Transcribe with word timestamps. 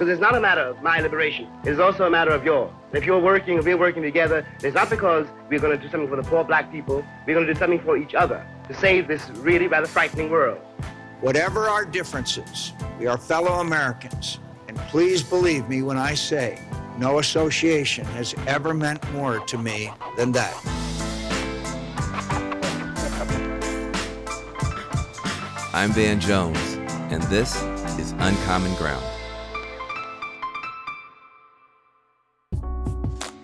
Because 0.00 0.12
it's 0.14 0.20
not 0.22 0.34
a 0.34 0.40
matter 0.40 0.62
of 0.62 0.82
my 0.82 0.98
liberation. 1.00 1.46
It's 1.62 1.78
also 1.78 2.06
a 2.06 2.10
matter 2.10 2.30
of 2.30 2.42
yours. 2.42 2.72
If 2.94 3.04
you're 3.04 3.18
working, 3.18 3.58
if 3.58 3.66
we're 3.66 3.76
working 3.76 4.02
together, 4.02 4.46
it's 4.62 4.74
not 4.74 4.88
because 4.88 5.26
we're 5.50 5.58
going 5.58 5.76
to 5.76 5.84
do 5.84 5.90
something 5.90 6.08
for 6.08 6.16
the 6.16 6.22
poor 6.22 6.42
black 6.42 6.72
people. 6.72 7.04
We're 7.26 7.34
going 7.34 7.46
to 7.46 7.52
do 7.52 7.58
something 7.58 7.80
for 7.80 7.98
each 7.98 8.14
other 8.14 8.46
to 8.68 8.72
save 8.72 9.08
this 9.08 9.28
really 9.28 9.66
rather 9.66 9.86
frightening 9.86 10.30
world. 10.30 10.56
Whatever 11.20 11.68
our 11.68 11.84
differences, 11.84 12.72
we 12.98 13.08
are 13.08 13.18
fellow 13.18 13.60
Americans. 13.60 14.38
And 14.68 14.78
please 14.88 15.22
believe 15.22 15.68
me 15.68 15.82
when 15.82 15.98
I 15.98 16.14
say 16.14 16.58
no 16.96 17.18
association 17.18 18.06
has 18.06 18.34
ever 18.46 18.72
meant 18.72 19.06
more 19.12 19.40
to 19.40 19.58
me 19.58 19.92
than 20.16 20.32
that. 20.32 20.56
I'm 25.74 25.92
Van 25.92 26.18
Jones, 26.20 26.78
and 27.12 27.22
this 27.24 27.62
is 27.98 28.12
Uncommon 28.12 28.74
Ground. 28.76 29.04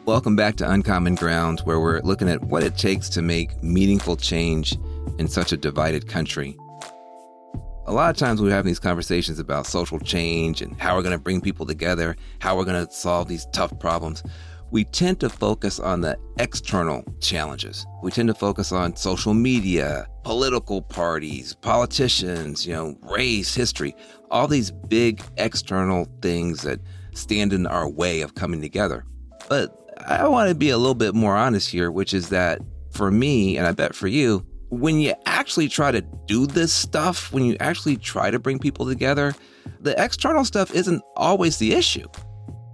Welcome 0.06 0.36
back 0.36 0.54
to 0.58 0.70
Uncommon 0.70 1.16
Ground, 1.16 1.62
where 1.64 1.80
we're 1.80 2.00
looking 2.02 2.28
at 2.28 2.40
what 2.44 2.62
it 2.62 2.78
takes 2.78 3.08
to 3.08 3.22
make 3.22 3.60
meaningful 3.60 4.16
change 4.16 4.76
in 5.18 5.26
such 5.26 5.50
a 5.50 5.56
divided 5.56 6.06
country. 6.06 6.56
A 7.86 7.92
lot 7.92 8.10
of 8.10 8.16
times 8.16 8.40
we're 8.40 8.52
having 8.52 8.68
these 8.68 8.78
conversations 8.78 9.40
about 9.40 9.66
social 9.66 9.98
change 9.98 10.62
and 10.62 10.80
how 10.80 10.94
we're 10.94 11.02
going 11.02 11.18
to 11.18 11.18
bring 11.18 11.40
people 11.40 11.66
together, 11.66 12.14
how 12.38 12.56
we're 12.56 12.64
going 12.64 12.86
to 12.86 12.92
solve 12.92 13.26
these 13.26 13.46
tough 13.46 13.76
problems. 13.80 14.22
We 14.70 14.84
tend 14.84 15.18
to 15.20 15.28
focus 15.28 15.80
on 15.80 16.02
the 16.02 16.16
external 16.38 17.02
challenges. 17.20 17.84
We 18.00 18.12
tend 18.12 18.28
to 18.28 18.34
focus 18.34 18.70
on 18.70 18.94
social 18.94 19.34
media, 19.34 20.06
political 20.22 20.82
parties, 20.82 21.56
politicians, 21.56 22.64
you 22.64 22.74
know, 22.74 22.96
race, 23.02 23.56
history, 23.56 23.96
all 24.30 24.46
these 24.46 24.70
big 24.70 25.20
external 25.36 26.06
things 26.22 26.62
that 26.62 26.78
stand 27.12 27.52
in 27.52 27.66
our 27.66 27.88
way 27.88 28.20
of 28.20 28.36
coming 28.36 28.60
together. 28.60 29.04
But 29.48 29.82
I 30.06 30.28
want 30.28 30.48
to 30.48 30.54
be 30.54 30.70
a 30.70 30.78
little 30.78 30.94
bit 30.94 31.14
more 31.14 31.36
honest 31.36 31.70
here, 31.70 31.90
which 31.90 32.12
is 32.12 32.28
that 32.28 32.60
for 32.90 33.10
me, 33.10 33.56
and 33.56 33.66
I 33.66 33.72
bet 33.72 33.94
for 33.94 34.08
you, 34.08 34.44
when 34.70 35.00
you 35.00 35.14
actually 35.26 35.68
try 35.68 35.90
to 35.90 36.02
do 36.26 36.46
this 36.46 36.72
stuff, 36.72 37.32
when 37.32 37.44
you 37.44 37.56
actually 37.60 37.96
try 37.96 38.30
to 38.30 38.38
bring 38.38 38.58
people 38.58 38.86
together, 38.86 39.34
the 39.80 40.00
external 40.02 40.44
stuff 40.44 40.74
isn't 40.74 41.02
always 41.16 41.58
the 41.58 41.72
issue. 41.72 42.06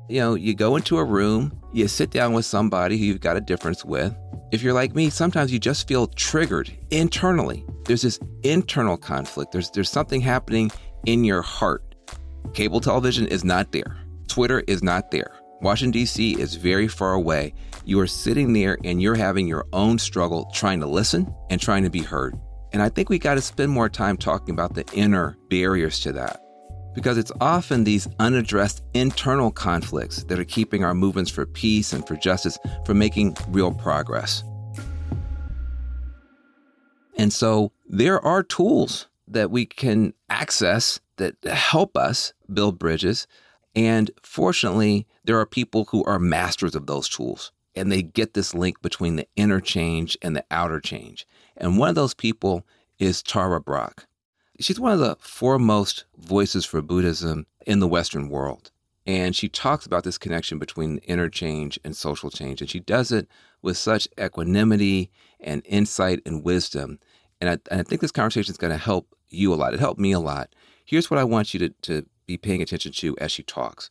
You 0.09 0.21
know, 0.21 0.35
you 0.35 0.55
go 0.55 0.77
into 0.77 0.99
a 0.99 1.05
room, 1.05 1.59
you 1.73 1.89
sit 1.89 2.11
down 2.11 2.33
with 2.33 2.45
somebody 2.45 2.99
who 2.99 3.05
you've 3.05 3.21
got 3.21 3.37
a 3.37 3.41
difference 3.41 3.85
with. 3.85 4.15
If 4.53 4.63
you're 4.63 4.75
like 4.75 4.95
me, 4.95 5.09
sometimes 5.09 5.53
you 5.53 5.59
just 5.59 5.89
feel 5.89 6.09
triggered 6.09 6.71
internally. 6.91 7.65
There's 7.85 8.03
this 8.03 8.21
internal 8.43 8.97
conflict. 8.97 9.53
There's 9.53 9.71
there's 9.71 9.91
something 9.91 10.21
happening 10.21 10.71
in 11.07 11.25
your 11.25 11.41
heart. 11.41 11.95
Cable 12.53 12.81
television 12.81 13.27
is 13.27 13.45
not 13.45 13.73
there. 13.73 13.97
Twitter 14.29 14.63
is 14.67 14.83
not 14.83 15.11
there. 15.11 15.33
Washington, 15.63 15.93
D.C. 15.93 16.41
is 16.41 16.57
very 16.57 16.89
far 16.89 17.15
away. 17.15 17.55
You 17.85 18.01
are 18.01 18.07
sitting 18.09 18.53
there 18.53 18.79
and 18.83 19.01
you're 19.01 19.15
having 19.15 19.47
your 19.47 19.65
own 19.73 19.97
struggle 19.97 20.51
trying 20.53 20.81
to 20.81 20.87
listen 20.87 21.33
and 21.51 21.61
trying 21.61 21.85
to 21.85 21.91
be 21.91 22.01
heard. 22.03 22.35
And 22.73 22.83
I 22.83 22.89
think 22.89 23.09
we 23.09 23.21
got 23.21 23.35
to 23.35 23.41
spend 23.41 23.71
more 23.71 23.89
time 23.89 24.17
talking 24.17 24.55
about 24.55 24.75
the 24.75 24.85
inner 24.93 25.39
barriers 25.51 26.01
to 26.01 26.13
that. 26.13 26.41
Because 26.95 27.17
it's 27.17 27.31
often 27.41 27.85
these 27.85 28.09
unaddressed 28.19 28.83
internal 28.93 29.53
conflicts 29.53 30.25
that 30.25 30.39
are 30.39 30.45
keeping 30.45 30.85
our 30.85 30.95
movements 30.95 31.31
for 31.31 31.47
peace 31.47 31.93
and 31.93 32.07
for 32.09 32.17
justice 32.17 32.59
from 32.85 32.99
making 32.99 33.37
real 33.49 33.73
progress. 33.73 34.43
And 37.17 37.33
so 37.33 37.71
there 37.89 38.21
are 38.21 38.43
tools 38.43 39.07
that 39.29 39.53
we 39.53 39.65
can 39.65 40.13
access 40.29 40.99
that 41.19 41.37
help 41.45 41.97
us 41.97 42.33
build 42.53 42.81
bridges 42.81 43.29
and 43.75 44.11
fortunately, 44.23 45.07
there 45.25 45.39
are 45.39 45.47
people 45.47 45.87
who 45.91 46.05
are 46.05 46.19
masters 46.19 46.75
of 46.75 46.87
those 46.87 47.09
tools 47.09 47.53
and 47.75 47.91
they 47.91 48.03
get 48.03 48.35
this 48.35 48.55
link 48.55 48.83
between 48.83 49.17
the 49.17 49.27
inner 49.37 49.61
change 49.61 50.17
and 50.21 50.37
the 50.37 50.45
outer 50.51 50.81
change. 50.81 51.27
And 51.57 51.79
one 51.79 51.89
of 51.89 51.95
those 51.95 52.15
people 52.15 52.67
is 52.99 53.23
Tara 53.23 53.61
Brach. 53.61 54.07
She's 54.61 54.79
one 54.79 54.93
of 54.93 54.99
the 54.99 55.17
foremost 55.21 56.05
voices 56.19 56.65
for 56.65 56.83
Buddhism 56.83 57.47
in 57.67 57.81
the 57.81 57.89
Western 57.89 58.29
world. 58.29 58.71
And 59.07 59.35
she 59.35 59.49
talks 59.49 59.87
about 59.87 60.05
this 60.05 60.19
connection 60.19 60.59
between 60.59 60.99
inner 60.99 61.29
change 61.29 61.81
and 61.83 61.97
social 61.97 62.31
change. 62.31 62.61
And 62.61 62.71
she 62.71 62.79
does 62.79 63.11
it 63.11 63.27
with 63.61 63.77
such 63.77 64.07
equanimity 64.21 65.11
and 65.41 65.63
insight 65.65 66.21
and 66.25 66.45
wisdom. 66.45 67.01
And 67.41 67.51
I, 67.51 67.53
and 67.71 67.81
I 67.81 67.83
think 67.83 68.01
this 68.01 68.13
conversation 68.13 68.53
is 68.53 68.59
going 68.59 68.71
to 68.71 68.77
help 68.77 69.17
you 69.29 69.53
a 69.53 69.57
lot. 69.57 69.75
It 69.75 69.81
helped 69.81 69.99
me 69.99 70.13
a 70.13 70.21
lot. 70.21 70.55
Here's 70.85 71.11
what 71.11 71.19
I 71.19 71.25
want 71.25 71.55
you 71.55 71.61
to, 71.61 71.69
to 71.83 72.07
be 72.27 72.37
paying 72.37 72.63
attention 72.63 72.93
to 72.93 73.17
as 73.19 73.33
she 73.33 73.43
talks. 73.43 73.91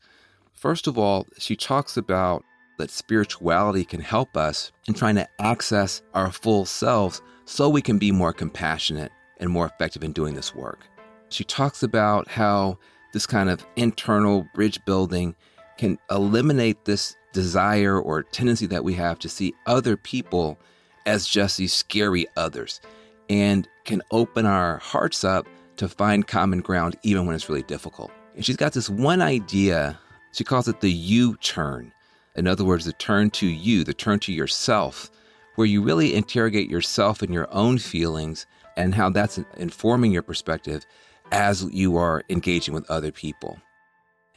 First 0.53 0.88
of 0.88 0.97
all, 0.97 1.28
she 1.38 1.56
talks 1.56 1.97
about 1.97 2.44
that 2.78 2.90
spirituality 2.90 3.86
can 3.86 4.02
help 4.02 4.36
us 4.36 4.72
in 4.88 4.94
trying 4.94 5.16
to 5.16 5.28
access 5.40 6.02
our 6.14 6.31
full 6.31 6.66
selves 6.66 7.22
so 7.46 7.70
we 7.70 7.81
can 7.81 7.97
be 7.97 8.12
more 8.12 8.34
compassionate 8.34 9.12
and 9.40 9.50
more 9.50 9.66
effective 9.66 10.03
in 10.03 10.14
doing 10.14 10.36
this 10.36 10.56
work. 10.56 10.88
She 11.30 11.44
talks 11.44 11.84
about 11.84 12.28
how 12.28 12.78
this 13.14 13.25
kind 13.25 13.50
of 13.50 13.66
internal 13.75 14.47
bridge 14.53 14.84
building 14.86 15.36
can 15.78 15.97
eliminate 16.09 16.86
this 16.86 17.16
desire 17.34 18.00
or 18.00 18.24
tendency 18.24 18.68
that 18.68 18.84
we 18.84 18.94
have 18.94 19.20
to 19.20 19.30
see 19.30 19.53
other 19.66 19.97
people 19.97 20.59
as 21.06 21.28
just 21.28 21.58
these 21.58 21.74
scary 21.74 22.28
others 22.38 22.81
and 23.30 23.68
can 23.86 24.02
open 24.12 24.46
our 24.46 24.78
hearts 24.78 25.24
up 25.24 25.47
to 25.78 25.88
find 25.88 26.28
common 26.28 26.62
ground 26.62 26.97
even 27.03 27.25
when 27.25 27.36
it's 27.36 27.50
really 27.50 27.64
difficult. 27.64 28.12
And 28.36 28.46
she's 28.46 28.58
got 28.58 28.74
this 28.74 28.90
one 28.90 29.22
idea. 29.22 30.00
She 30.34 30.44
calls 30.44 30.68
it 30.68 30.81
the 30.81 30.92
U 30.92 31.36
turn. 31.38 31.92
In 32.36 32.47
other 32.47 32.64
words, 32.64 32.86
the 32.86 32.94
turn 32.94 33.30
to 33.31 33.47
you, 33.47 33.84
the 33.84 33.94
turn 33.94 34.19
to 34.22 34.31
yourself, 34.31 35.12
where 35.56 35.68
you 35.68 35.81
really 35.81 36.16
interrogate 36.16 36.70
yourself 36.70 37.22
and 37.22 37.34
your 37.34 37.53
own 37.53 37.78
feelings 37.78 38.46
and 38.78 38.96
how 38.96 39.09
that's 39.09 39.40
informing 39.58 40.12
your 40.12 40.22
perspective 40.22 40.86
as 41.31 41.64
you 41.72 41.97
are 41.97 42.24
engaging 42.30 42.74
with 42.74 42.90
other 42.90 43.12
people. 43.12 43.59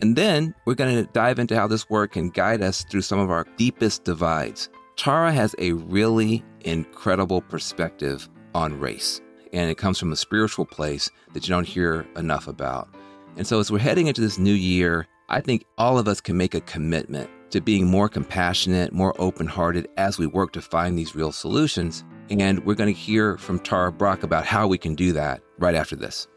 And 0.00 0.16
then 0.16 0.54
we're 0.64 0.74
going 0.74 0.96
to 0.96 1.12
dive 1.12 1.38
into 1.38 1.56
how 1.56 1.68
this 1.68 1.88
work 1.88 2.12
can 2.12 2.30
guide 2.30 2.62
us 2.62 2.84
through 2.84 3.02
some 3.02 3.20
of 3.20 3.30
our 3.30 3.46
deepest 3.56 4.04
divides. 4.04 4.68
Tara 4.96 5.32
has 5.32 5.54
a 5.58 5.72
really 5.72 6.44
incredible 6.62 7.40
perspective 7.42 8.28
on 8.54 8.78
race, 8.78 9.20
and 9.52 9.70
it 9.70 9.78
comes 9.78 9.98
from 9.98 10.12
a 10.12 10.16
spiritual 10.16 10.66
place 10.66 11.08
that 11.32 11.46
you 11.46 11.54
don't 11.54 11.66
hear 11.66 12.06
enough 12.16 12.48
about. 12.48 12.88
And 13.36 13.46
so, 13.46 13.58
as 13.58 13.70
we're 13.70 13.78
heading 13.78 14.06
into 14.06 14.20
this 14.20 14.38
new 14.38 14.52
year, 14.52 15.08
I 15.28 15.40
think 15.40 15.64
all 15.76 15.98
of 15.98 16.06
us 16.06 16.20
can 16.20 16.36
make 16.36 16.54
a 16.54 16.60
commitment 16.60 17.28
to 17.50 17.60
being 17.60 17.86
more 17.86 18.08
compassionate, 18.08 18.92
more 18.92 19.14
open 19.20 19.46
hearted 19.46 19.88
as 19.96 20.18
we 20.18 20.26
work 20.26 20.52
to 20.52 20.62
find 20.62 20.96
these 20.96 21.16
real 21.16 21.32
solutions. 21.32 22.04
And 22.30 22.64
we're 22.64 22.74
going 22.74 22.92
to 22.94 23.00
hear 23.00 23.36
from 23.38 23.58
Tara 23.58 23.90
Brach 23.90 24.22
about 24.22 24.44
how 24.46 24.68
we 24.68 24.78
can 24.78 24.94
do 24.94 25.12
that 25.12 25.42
right 25.58 25.74
after 25.74 25.96
this. 25.96 26.28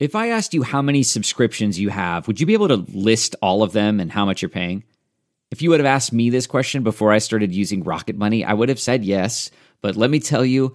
If 0.00 0.14
I 0.14 0.28
asked 0.28 0.54
you 0.54 0.62
how 0.62 0.80
many 0.80 1.02
subscriptions 1.02 1.78
you 1.78 1.90
have, 1.90 2.28
would 2.28 2.40
you 2.40 2.46
be 2.46 2.54
able 2.54 2.68
to 2.68 2.86
list 2.94 3.34
all 3.42 3.62
of 3.62 3.72
them 3.72 3.98
and 4.00 4.10
how 4.12 4.24
much 4.24 4.40
you're 4.40 4.48
paying? 4.48 4.84
If 5.50 5.60
you 5.60 5.70
would 5.70 5.80
have 5.80 5.86
asked 5.86 6.12
me 6.12 6.30
this 6.30 6.46
question 6.46 6.82
before 6.82 7.12
I 7.12 7.18
started 7.18 7.54
using 7.54 7.82
Rocket 7.82 8.16
Money, 8.16 8.44
I 8.44 8.54
would 8.54 8.68
have 8.68 8.80
said 8.80 9.04
yes. 9.04 9.50
But 9.80 9.96
let 9.96 10.10
me 10.10 10.20
tell 10.20 10.44
you, 10.44 10.74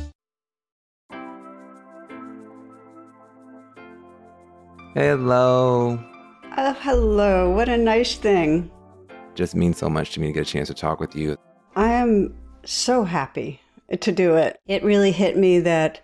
Hello. 4.93 5.97
Oh, 6.57 6.73
hello. 6.81 7.49
What 7.49 7.69
a 7.69 7.77
nice 7.77 8.15
thing. 8.15 8.69
Just 9.35 9.55
means 9.55 9.77
so 9.77 9.89
much 9.89 10.11
to 10.11 10.19
me 10.19 10.27
to 10.27 10.33
get 10.33 10.41
a 10.41 10.51
chance 10.51 10.67
to 10.67 10.73
talk 10.73 10.99
with 10.99 11.15
you. 11.15 11.37
I 11.77 11.93
am 11.93 12.35
so 12.65 13.05
happy 13.05 13.61
to 14.01 14.11
do 14.11 14.35
it. 14.35 14.59
It 14.67 14.83
really 14.83 15.13
hit 15.13 15.37
me 15.37 15.61
that 15.61 16.01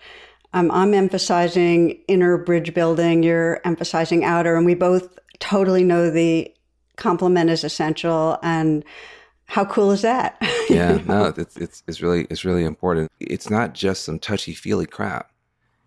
um, 0.54 0.72
I'm 0.72 0.94
emphasizing 0.94 2.00
inner 2.08 2.38
bridge 2.38 2.74
building, 2.74 3.24
you're 3.24 3.60
emphasizing 3.66 4.24
outer, 4.24 4.56
and 4.56 4.66
we 4.66 4.74
both 4.74 5.20
totally 5.40 5.84
know 5.84 6.10
the 6.10 6.50
complement 6.96 7.50
is 7.50 7.66
essential. 7.66 8.40
And 8.42 8.86
how 9.48 9.66
cool 9.66 9.92
is 9.92 10.02
that? 10.04 10.38
yeah, 10.70 11.02
no, 11.06 11.34
it's, 11.36 11.58
it's, 11.58 11.84
it's 11.88 12.02
really, 12.02 12.26
it's 12.30 12.46
really 12.46 12.64
important. 12.64 13.12
It's 13.20 13.50
not 13.50 13.74
just 13.74 14.06
some 14.06 14.18
touchy 14.18 14.54
feely 14.54 14.86
crap. 14.86 15.30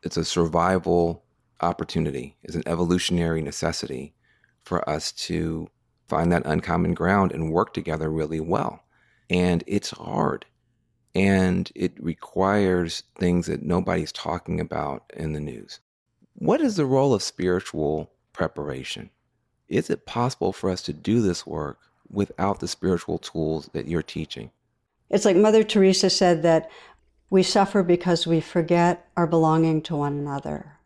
It's 0.02 0.18
a 0.18 0.24
survival 0.24 1.24
opportunity 1.62 2.36
is 2.42 2.54
an 2.54 2.62
evolutionary 2.66 3.42
necessity 3.42 4.14
for 4.62 4.88
us 4.88 5.12
to 5.12 5.68
find 6.08 6.32
that 6.32 6.44
uncommon 6.44 6.94
ground 6.94 7.32
and 7.32 7.52
work 7.52 7.72
together 7.72 8.10
really 8.10 8.40
well. 8.40 8.82
And 9.28 9.62
it's 9.66 9.90
hard. 9.90 10.46
And 11.14 11.70
it 11.74 11.92
requires 12.02 13.04
things 13.18 13.46
that 13.46 13.62
nobody's 13.62 14.12
talking 14.12 14.60
about 14.60 15.10
in 15.16 15.32
the 15.32 15.40
news. 15.40 15.80
What 16.34 16.60
is 16.60 16.76
the 16.76 16.86
role 16.86 17.14
of 17.14 17.22
spiritual 17.22 18.12
preparation? 18.32 19.10
Is 19.68 19.90
it 19.90 20.06
possible 20.06 20.52
for 20.52 20.70
us 20.70 20.82
to 20.82 20.92
do 20.92 21.20
this 21.20 21.46
work 21.46 21.78
without 22.08 22.60
the 22.60 22.68
spiritual 22.68 23.18
tools 23.18 23.70
that 23.72 23.86
you're 23.86 24.02
teaching? 24.02 24.50
It's 25.10 25.24
like 25.24 25.36
Mother 25.36 25.62
Teresa 25.64 26.10
said 26.10 26.42
that 26.42 26.70
we 27.28 27.42
suffer 27.42 27.82
because 27.82 28.26
we 28.26 28.40
forget 28.40 29.08
our 29.16 29.26
belonging 29.26 29.82
to 29.82 29.96
one 29.96 30.14
another 30.14 30.79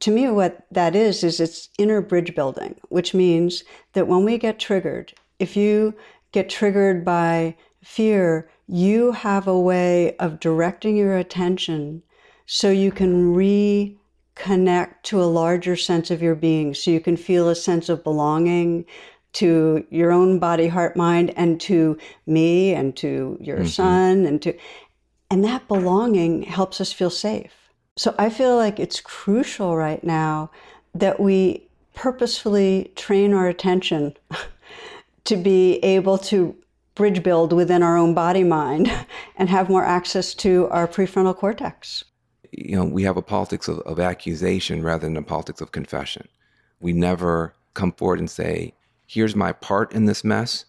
to 0.00 0.10
me, 0.10 0.28
what 0.28 0.66
that 0.70 0.94
is, 0.94 1.24
is 1.24 1.40
it's 1.40 1.68
inner 1.78 2.00
bridge 2.00 2.34
building, 2.34 2.76
which 2.88 3.14
means 3.14 3.64
that 3.94 4.08
when 4.08 4.24
we 4.24 4.38
get 4.38 4.58
triggered, 4.58 5.12
if 5.38 5.56
you 5.56 5.94
get 6.32 6.50
triggered 6.50 7.04
by 7.04 7.56
fear, 7.82 8.48
you 8.66 9.12
have 9.12 9.46
a 9.46 9.58
way 9.58 10.16
of 10.16 10.40
directing 10.40 10.96
your 10.96 11.16
attention 11.16 12.02
so 12.46 12.70
you 12.70 12.92
can 12.92 13.34
reconnect 13.34 14.94
to 15.04 15.22
a 15.22 15.24
larger 15.24 15.76
sense 15.76 16.10
of 16.10 16.22
your 16.22 16.34
being, 16.34 16.74
so 16.74 16.90
you 16.90 17.00
can 17.00 17.16
feel 17.16 17.48
a 17.48 17.54
sense 17.54 17.88
of 17.88 18.04
belonging 18.04 18.84
to 19.32 19.86
your 19.90 20.12
own 20.12 20.38
body, 20.38 20.68
heart, 20.68 20.96
mind, 20.96 21.32
and 21.36 21.60
to 21.60 21.98
me 22.26 22.72
and 22.72 22.96
to 22.96 23.36
your 23.40 23.58
mm-hmm. 23.58 23.66
son 23.66 24.24
and 24.24 24.40
to, 24.42 24.56
and 25.30 25.44
that 25.44 25.66
belonging 25.68 26.42
helps 26.42 26.80
us 26.80 26.92
feel 26.92 27.10
safe. 27.10 27.65
So 27.96 28.14
I 28.18 28.28
feel 28.28 28.56
like 28.56 28.78
it's 28.78 29.00
crucial 29.00 29.76
right 29.76 30.04
now 30.04 30.50
that 30.94 31.18
we 31.18 31.66
purposefully 31.94 32.92
train 32.94 33.32
our 33.32 33.48
attention 33.48 34.14
to 35.24 35.36
be 35.36 35.76
able 35.78 36.18
to 36.18 36.54
bridge 36.94 37.22
build 37.22 37.52
within 37.52 37.82
our 37.82 37.96
own 37.96 38.12
body 38.12 38.44
mind 38.44 38.90
and 39.36 39.48
have 39.48 39.70
more 39.70 39.84
access 39.84 40.34
to 40.34 40.68
our 40.68 40.86
prefrontal 40.86 41.34
cortex. 41.34 42.04
You 42.52 42.76
know, 42.76 42.84
we 42.84 43.02
have 43.04 43.16
a 43.16 43.22
politics 43.22 43.66
of, 43.66 43.80
of 43.80 43.98
accusation 43.98 44.82
rather 44.82 45.06
than 45.06 45.16
a 45.16 45.22
politics 45.22 45.60
of 45.60 45.72
confession. 45.72 46.28
We 46.80 46.92
never 46.92 47.54
come 47.74 47.92
forward 47.92 48.18
and 48.18 48.30
say, 48.30 48.74
here's 49.06 49.34
my 49.34 49.52
part 49.52 49.92
in 49.92 50.04
this 50.04 50.22
mess, 50.22 50.66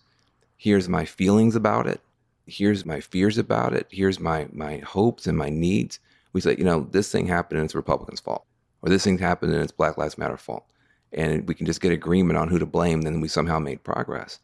here's 0.56 0.88
my 0.88 1.06
feelings 1.06 1.56
about 1.56 1.88
it, 1.88 2.02
here's 2.46 2.86
my 2.86 3.02
fears 3.02 3.38
about 3.38 3.74
it, 3.74 3.88
here's 3.90 4.20
my, 4.20 4.48
my 4.52 4.78
hopes 4.78 5.28
and 5.28 5.38
my 5.38 5.50
needs 5.50 6.00
we 6.34 6.42
say, 6.42 6.56
you 6.58 6.64
know, 6.64 6.88
this 6.92 7.12
thing 7.12 7.28
happened 7.28 7.60
and 7.60 7.66
it's 7.66 7.76
Republicans' 7.76 8.20
fault, 8.20 8.46
or 8.82 8.90
this 8.90 9.04
thing 9.04 9.18
happened 9.18 9.54
and 9.54 9.62
it's 9.62 9.72
Black 9.72 9.98
Lives 9.98 10.18
Matter 10.18 10.38
fault, 10.38 10.66
and 11.12 11.48
we 11.48 11.54
can 11.54 11.66
just 11.66 11.82
get 11.82 11.92
agreement 11.92 12.38
on 12.38 12.50
who 12.50 12.60
to 12.60 12.66
blame, 12.66 13.02
then 13.02 13.22
we 13.22 13.28
somehow 13.28 13.60
made 13.60 13.84
progress. 13.84 14.40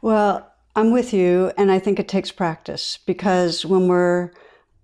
Well, 0.00 0.52
I'm 0.76 0.92
with 0.92 1.12
you, 1.12 1.52
and 1.56 1.72
I 1.72 1.78
think 1.78 1.98
it 1.98 2.08
takes 2.08 2.30
practice 2.30 2.98
because 3.04 3.64
when 3.64 3.88
we're 3.88 4.30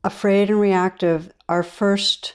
afraid 0.03 0.51
and 0.51 0.61
reactive, 0.61 1.33
our 1.49 1.63
first 1.63 2.35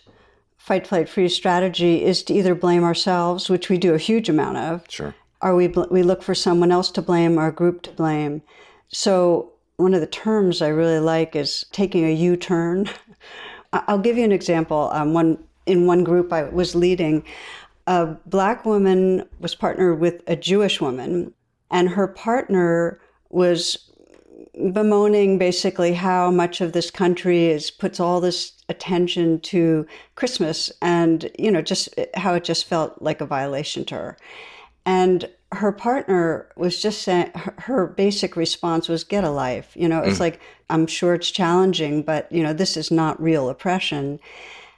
fight, 0.58 0.88
flight, 0.88 1.10
freeze 1.10 1.36
strategy 1.36 2.04
is 2.04 2.24
to 2.24 2.34
either 2.34 2.56
blame 2.56 2.84
ourselves, 2.84 3.50
which 3.50 3.70
we 3.70 3.78
do 3.78 3.94
a 3.94 3.98
huge 3.98 4.30
amount 4.30 4.58
of, 4.58 4.84
sure, 4.88 5.16
or 5.42 5.56
we 5.56 5.68
we 5.68 6.04
look 6.04 6.22
for 6.22 6.36
someone 6.36 6.72
else 6.72 6.92
to 6.92 7.02
blame 7.02 7.38
or 7.38 7.48
a 7.48 7.52
group 7.52 7.82
to 7.82 7.92
blame. 7.92 8.42
So 8.90 9.54
one 9.78 9.94
of 9.94 10.02
the 10.02 10.08
terms 10.08 10.62
I 10.62 10.68
really 10.68 11.00
like 11.00 11.36
is 11.36 11.66
taking 11.72 12.06
a 12.06 12.14
U-turn. 12.14 12.90
I'll 13.74 14.00
give 14.00 14.18
you 14.18 14.24
an 14.24 14.32
example. 14.32 14.90
Um, 14.94 15.14
one 15.14 15.38
in 15.66 15.86
one 15.86 16.04
group 16.04 16.34
I 16.34 16.44
was 16.44 16.76
leading, 16.76 17.24
a 17.86 18.08
black 18.26 18.66
woman 18.66 19.28
was 19.40 19.56
partnered 19.56 20.00
with 20.00 20.24
a 20.28 20.36
Jewish 20.36 20.82
woman, 20.82 21.34
and 21.70 21.90
her 21.90 22.08
partner 22.08 23.00
was 23.30 23.92
bemoaning 24.74 25.38
basically 25.38 25.94
how 25.94 26.32
much 26.32 26.60
of 26.60 26.74
this 26.74 26.92
country 26.92 27.46
is 27.46 27.72
puts 27.72 28.00
all 28.00 28.20
this 28.20 28.54
attention 28.68 29.40
to 29.42 29.86
Christmas, 30.16 30.72
and 30.82 31.30
you 31.38 31.52
know 31.52 31.62
just 31.62 31.90
how 32.16 32.34
it 32.34 32.44
just 32.44 32.66
felt 32.66 33.02
like 33.02 33.22
a 33.22 33.26
violation 33.26 33.86
to 33.86 33.96
her, 33.96 34.18
and 34.86 35.30
her 35.52 35.72
partner 35.72 36.48
was 36.56 36.82
just 36.82 37.02
saying 37.02 37.32
her, 37.34 37.88
basic 37.88 38.36
response 38.36 38.88
was 38.88 39.04
get 39.04 39.24
a 39.24 39.32
life. 39.32 39.72
You 39.76 39.90
know 39.90 40.02
it's 40.02 40.18
mm. 40.18 40.22
like 40.22 40.40
i'm 40.70 40.86
sure 40.86 41.16
it's 41.16 41.32
challenging 41.32 42.04
but 42.04 42.32
you 42.32 42.44
know 42.44 42.54
this 42.54 42.78
is 42.78 42.92
not 42.92 43.22
real 43.22 43.50
oppression. 43.50 44.20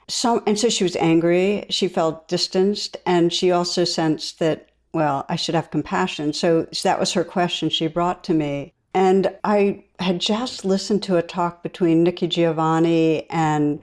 So 0.08 0.42
and 0.46 0.58
so 0.58 0.68
she 0.68 0.84
was 0.84 0.96
angry 0.96 1.66
she 1.68 1.88
felt 1.88 2.28
distanced 2.28 2.96
and 3.06 3.32
she 3.32 3.50
also 3.50 3.84
sensed 3.84 4.38
that 4.38 4.70
well 4.94 5.26
i 5.28 5.36
should 5.36 5.54
have 5.54 5.70
compassion. 5.70 6.32
So 6.32 6.66
that 6.82 6.98
was 6.98 7.12
her 7.12 7.24
question 7.24 7.68
she 7.68 7.86
brought 7.86 8.24
to 8.24 8.34
me. 8.34 8.72
And 8.94 9.34
i 9.44 9.84
had 9.98 10.20
just 10.20 10.64
listened 10.64 11.02
to 11.02 11.16
a 11.16 11.22
talk 11.22 11.62
between 11.62 12.02
nikki 12.02 12.26
giovanni 12.26 13.28
and 13.30 13.80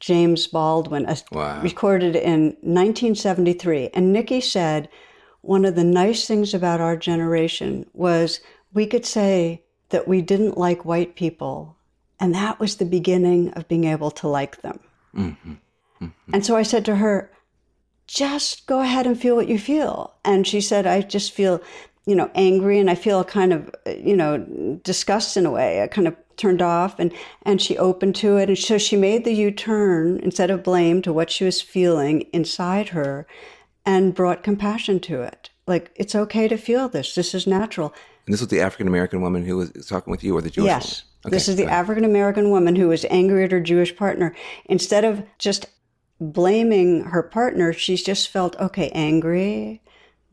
james 0.00 0.46
baldwin 0.46 1.06
wow. 1.30 1.60
recorded 1.62 2.14
in 2.14 2.56
1973 2.60 3.88
and 3.94 4.12
nikki 4.12 4.40
said 4.40 4.88
one 5.42 5.64
of 5.64 5.74
the 5.74 5.84
nice 5.84 6.26
things 6.26 6.54
about 6.54 6.80
our 6.80 6.96
generation 6.96 7.84
was 7.92 8.40
we 8.72 8.86
could 8.86 9.04
say 9.04 9.62
that 9.90 10.08
we 10.08 10.22
didn't 10.22 10.56
like 10.56 10.84
white 10.84 11.14
people, 11.16 11.76
and 12.18 12.34
that 12.34 12.58
was 12.58 12.76
the 12.76 12.84
beginning 12.84 13.50
of 13.50 13.68
being 13.68 13.84
able 13.84 14.10
to 14.12 14.28
like 14.28 14.62
them. 14.62 14.80
Mm-hmm. 15.14 15.52
Mm-hmm. 16.00 16.34
And 16.34 16.46
so 16.46 16.56
I 16.56 16.62
said 16.62 16.84
to 16.86 16.96
her, 16.96 17.30
just 18.06 18.66
go 18.66 18.80
ahead 18.80 19.06
and 19.06 19.20
feel 19.20 19.36
what 19.36 19.48
you 19.48 19.58
feel. 19.58 20.14
And 20.24 20.46
she 20.46 20.60
said, 20.60 20.86
I 20.86 21.02
just 21.02 21.32
feel, 21.32 21.60
you 22.06 22.14
know, 22.14 22.30
angry 22.34 22.78
and 22.78 22.90
I 22.90 22.94
feel 22.94 23.22
kind 23.24 23.52
of, 23.52 23.74
you 23.86 24.16
know, 24.16 24.38
disgust 24.82 25.36
in 25.36 25.46
a 25.46 25.50
way. 25.50 25.82
I 25.82 25.86
kind 25.86 26.08
of 26.08 26.16
turned 26.36 26.62
off 26.62 26.98
and, 26.98 27.12
and 27.42 27.62
she 27.62 27.78
opened 27.78 28.16
to 28.16 28.36
it. 28.36 28.48
And 28.48 28.58
so 28.58 28.76
she 28.76 28.96
made 28.96 29.24
the 29.24 29.32
U 29.32 29.50
turn 29.50 30.18
instead 30.18 30.50
of 30.50 30.64
blame 30.64 31.00
to 31.02 31.12
what 31.12 31.30
she 31.30 31.44
was 31.44 31.62
feeling 31.62 32.22
inside 32.32 32.90
her 32.90 33.26
and 33.84 34.14
brought 34.14 34.42
compassion 34.42 35.00
to 35.00 35.22
it. 35.22 35.50
Like, 35.66 35.92
it's 35.96 36.14
okay 36.14 36.48
to 36.48 36.56
feel 36.56 36.88
this. 36.88 37.14
This 37.14 37.34
is 37.34 37.46
natural. 37.46 37.94
And 38.26 38.32
this 38.32 38.40
was 38.40 38.48
the 38.48 38.60
African 38.60 38.88
American 38.88 39.20
woman 39.20 39.44
who 39.44 39.56
was 39.56 39.70
talking 39.86 40.10
with 40.10 40.22
you, 40.22 40.36
or 40.36 40.40
the 40.40 40.50
Jewish 40.50 40.66
yes. 40.66 41.04
Okay, 41.24 41.36
this 41.36 41.48
is 41.48 41.56
the 41.56 41.66
African 41.66 42.04
American 42.04 42.50
woman 42.50 42.74
who 42.74 42.88
was 42.88 43.06
angry 43.08 43.44
at 43.44 43.52
her 43.52 43.60
Jewish 43.60 43.94
partner. 43.94 44.34
Instead 44.64 45.04
of 45.04 45.22
just 45.38 45.66
blaming 46.20 47.04
her 47.04 47.22
partner, 47.22 47.72
she's 47.72 48.02
just 48.02 48.28
felt, 48.28 48.58
okay, 48.58 48.90
angry, 48.90 49.82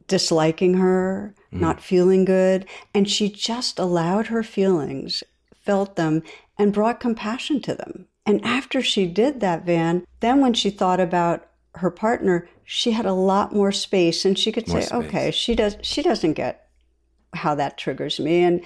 disliking 0.08 0.75
her, 0.75 1.36
mm-hmm. 1.48 1.60
not 1.60 1.82
feeling 1.82 2.25
good. 2.25 2.65
And 2.94 3.08
she 3.08 3.29
just 3.29 3.77
allowed 3.77 4.27
her 4.27 4.41
feelings, 4.41 5.24
felt 5.53 5.96
them, 5.96 6.24
and 6.58 6.74
brought 6.74 7.00
compassion 7.00 7.62
to 7.62 7.75
them. 7.75 8.08
And 8.25 8.44
after 8.44 8.82
she 8.82 9.06
did 9.06 9.39
that, 9.39 9.65
Van, 9.65 10.06
then 10.20 10.41
when 10.41 10.53
she 10.53 10.70
thought 10.70 11.00
about 11.00 11.48
her 11.75 11.91
partner, 11.91 12.50
she 12.72 12.92
had 12.92 13.08
a 13.08 13.14
lot 13.14 13.52
more 13.52 13.72
space 13.72 14.26
and 14.26 14.38
she 14.38 14.52
could 14.52 14.68
More 14.68 14.80
say, 14.80 14.88
space. 14.88 15.06
okay, 15.06 15.32
she 15.32 15.56
does 15.56 15.76
she 15.82 16.04
doesn't 16.04 16.34
get 16.34 16.68
how 17.34 17.56
that 17.56 17.80
triggers 17.80 18.20
me. 18.20 18.44
And 18.44 18.62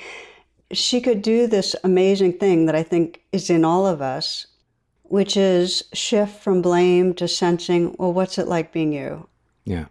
she 0.73 0.99
could 0.99 1.21
do 1.21 1.47
this 1.47 1.73
amazing 1.85 2.33
thing 2.37 2.65
that 2.65 2.75
I 2.75 2.83
think 2.83 3.21
is 3.31 3.49
in 3.49 3.63
all 3.63 3.87
of 3.87 4.01
us, 4.01 4.45
which 5.03 5.37
is 5.37 5.83
shift 5.93 6.43
from 6.43 6.61
blame 6.61 7.13
to 7.13 7.29
sensing, 7.29 7.95
well, 7.97 8.11
what's 8.11 8.37
it 8.37 8.49
like 8.49 8.73
being 8.73 8.91
you? 8.91 9.29
Yeah. 9.63 9.85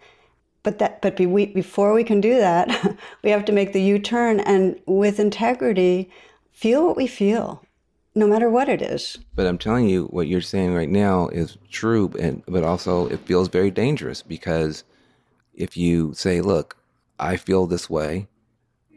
But 0.62 0.78
that, 0.78 1.00
but 1.00 1.16
be, 1.16 1.25
we, 1.25 1.47
before 1.47 1.95
we 1.95 2.04
can 2.04 2.21
do 2.21 2.35
that, 2.35 2.99
we 3.25 3.31
have 3.31 3.47
to 3.47 3.52
make 3.52 3.73
the 3.73 3.81
U-turn 3.81 4.40
and 4.40 4.78
with 4.85 5.21
integrity, 5.21 6.11
feel 6.52 6.85
what 6.87 6.99
we 6.99 7.07
feel, 7.07 7.64
no 8.14 8.26
matter 8.26 8.50
what 8.50 8.69
it 8.69 8.83
is. 8.83 9.19
But 9.35 9.47
I'm 9.47 9.59
telling 9.59 9.88
you, 9.88 10.04
what 10.07 10.28
you're 10.28 10.40
saying 10.40 10.75
right 10.75 10.88
now 10.88 11.28
is 11.28 11.57
true, 11.71 12.12
and 12.19 12.42
but 12.47 12.64
also 12.64 13.07
it 13.09 13.21
feels 13.21 13.49
very 13.49 13.71
dangerous 13.71 14.23
because 14.23 14.85
if 15.54 15.76
you 15.76 16.12
say, 16.14 16.40
"Look, 16.40 16.76
I 17.19 17.37
feel 17.37 17.66
this 17.66 17.88
way," 17.88 18.28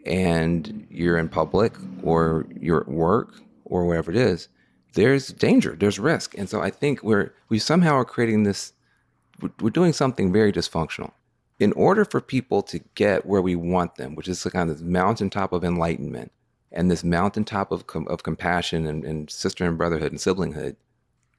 and 0.06 0.88
you're 0.90 1.18
in 1.18 1.30
public 1.30 1.74
or 2.04 2.46
you're 2.60 2.82
at 2.82 2.88
work 2.88 3.36
or 3.64 3.86
wherever 3.86 4.12
it 4.12 4.18
is, 4.18 4.50
there's 4.94 5.28
danger, 5.30 5.76
there's 5.78 6.00
risk, 6.00 6.38
and 6.38 6.50
so 6.50 6.62
I 6.62 6.70
think 6.70 7.04
we're 7.04 7.34
we 7.50 7.60
somehow 7.60 7.96
are 7.96 8.06
creating 8.06 8.44
this. 8.44 8.74
We're, 9.60 9.70
doing 9.70 9.92
something 9.92 10.32
very 10.32 10.54
dysfunctional. 10.54 11.12
In 11.60 11.74
order 11.74 12.06
for 12.06 12.22
people 12.22 12.62
to 12.64 12.80
get 12.96 13.26
where 13.26 13.42
we 13.42 13.56
want 13.56 13.96
them, 13.96 14.16
which 14.16 14.30
is 14.30 14.42
kind 14.44 14.70
of 14.70 14.78
this 14.78 14.86
mountaintop 14.86 15.52
of 15.52 15.64
enlightenment 15.64 16.32
and 16.76 16.92
this 16.92 17.04
mountaintop 17.04 17.72
of 17.72 17.88
com- 17.88 18.08
of 18.08 18.24
compassion 18.24 18.86
and, 18.86 19.04
and 19.04 19.30
sister 19.30 19.66
and 19.66 19.78
brotherhood 19.78 20.12
and 20.12 20.20
siblinghood, 20.20 20.76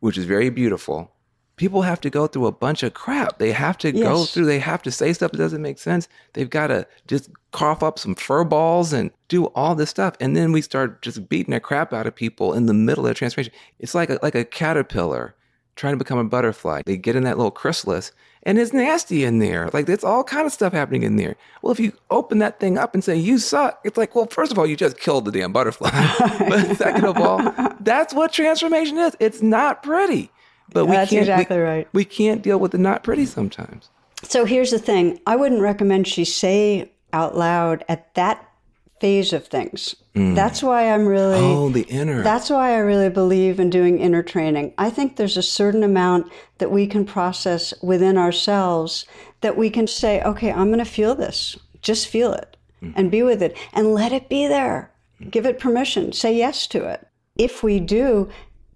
which 0.01 0.19
is 0.19 0.25
very 0.25 0.51
beautiful. 0.51 1.13
People 1.57 1.83
have 1.83 2.03
to 2.03 2.11
go 2.11 2.27
through 2.27 2.47
a 2.47 2.53
bunch 2.53 2.83
of 2.83 2.93
crap. 2.93 3.39
They 3.39 3.51
have 3.53 3.79
to 3.79 3.91
go 3.91 4.25
through. 4.25 4.45
They 4.45 4.59
have 4.59 4.83
to 4.83 4.91
say 4.91 5.15
stuff 5.15 5.33
that 5.33 5.39
doesn't 5.39 5.63
make 5.63 5.79
sense. 5.79 6.07
They've 6.35 6.51
got 6.51 6.67
to 6.67 6.87
just 7.07 7.31
cough 7.53 7.83
up 7.83 7.99
some 7.99 8.15
fur 8.15 8.45
balls 8.45 8.93
and 8.93 9.11
do 9.29 9.47
all 9.47 9.75
this 9.75 9.89
stuff, 9.89 10.17
and 10.21 10.37
then 10.37 10.53
we 10.53 10.61
start 10.61 11.01
just 11.01 11.31
beating 11.31 11.53
the 11.53 11.61
crap 11.61 11.95
out 11.95 12.07
of 12.07 12.15
people 12.15 12.53
in 12.53 12.67
the 12.67 12.75
middle 12.75 13.05
of 13.05 13.07
their 13.07 13.15
transformation. 13.15 13.55
It's 13.79 13.95
like 13.95 14.11
a, 14.11 14.19
like 14.23 14.35
a 14.35 14.45
caterpillar 14.45 15.35
trying 15.77 15.93
to 15.93 15.99
become 15.99 16.19
a 16.19 16.25
butterfly. 16.25 16.83
They 16.85 16.97
get 16.97 17.17
in 17.17 17.25
that 17.25 17.37
little 17.37 17.51
chrysalis, 17.51 18.13
and 18.47 18.59
it's 18.59 18.73
nasty 18.73 19.25
in 19.25 19.41
there. 19.41 19.69
Like 19.73 19.89
it's 19.89 20.05
all 20.05 20.25
kind 20.25 20.47
of 20.47 20.53
stuff 20.53 20.73
happening 20.73 21.03
in 21.03 21.17
there. 21.17 21.37
Well, 21.61 21.73
if 21.73 21.81
you 21.81 21.93
open 22.11 22.39
that 22.39 22.61
thing 22.61 22.79
up 22.79 22.95
and 22.95 23.03
say 23.03 23.17
you 23.17 23.39
suck, 23.39 23.81
it's 23.85 23.99
like, 23.99 24.15
well, 24.15 24.27
first 24.27 24.53
of 24.53 24.59
all, 24.59 24.67
you 24.67 24.77
just 24.77 24.99
killed 24.99 25.25
the 25.25 25.33
damn 25.33 25.53
butterfly. 25.53 25.91
but 26.49 26.77
second 26.77 27.05
of 27.05 27.19
all, 27.19 27.39
that's 27.81 28.15
what 28.15 28.33
transformation 28.33 28.97
is. 28.99 29.17
It's 29.21 29.43
not 29.43 29.83
pretty. 29.83 30.31
But 30.73 30.87
we 30.87 30.93
That's 30.93 31.11
can't, 31.11 31.27
we- 31.27 31.33
exactly 31.33 31.59
right. 31.59 31.89
We 31.93 32.05
can't 32.05 32.43
deal 32.43 32.59
with 32.59 32.73
the 32.73 32.79
not 32.79 33.03
pretty 33.05 33.27
sometimes. 33.27 33.91
So 34.23 34.45
here's 34.45 34.71
the 34.71 34.79
thing 34.79 35.21
I 35.27 35.37
wouldn't 35.37 35.61
recommend 35.61 36.07
she 36.07 36.25
say 36.25 36.91
out 37.13 37.37
loud 37.37 37.85
at 37.89 38.15
that 38.15 38.46
phase 39.01 39.33
of 39.33 39.47
things. 39.47 39.95
Mm. 40.15 40.35
That's 40.35 40.63
why 40.63 40.91
I'm 40.91 41.07
really. 41.07 41.39
Oh, 41.39 41.69
the 41.69 41.83
inner. 41.83 42.23
That's 42.23 42.51
why 42.51 42.75
I 42.75 42.79
really 42.79 43.11
believe 43.11 43.61
in 43.61 43.71
doing 43.71 43.99
inner 43.99 44.23
training. 44.23 44.75
I 44.79 44.91
think 44.91 45.17
there's 45.17 45.37
a 45.37 45.43
certain 45.43 45.83
amount 45.83 46.33
that 46.59 46.71
we 46.71 46.87
can 46.87 47.05
process 47.05 47.75
within 47.83 48.17
ourselves 48.17 49.05
that 49.43 49.57
we 49.57 49.71
can 49.71 49.87
say, 49.87 50.23
okay, 50.23 50.51
I'm 50.51 50.69
going 50.69 50.79
to 50.79 50.85
feel 50.85 51.15
this. 51.15 51.57
Just 51.83 52.09
feel 52.09 52.33
it 52.33 52.57
mm. 52.83 52.93
and 52.97 53.11
be 53.11 53.23
with 53.23 53.43
it 53.43 53.57
and 53.73 53.95
let 53.95 54.13
it 54.13 54.29
be 54.29 54.47
there. 54.47 54.91
Mm. 55.21 55.31
Give 55.31 55.47
it 55.47 55.59
permission. 55.59 56.13
Say 56.13 56.37
yes 56.37 56.67
to 56.69 56.85
it. 56.85 57.07
If 57.37 57.63
we 57.63 57.81
do, 57.81 58.31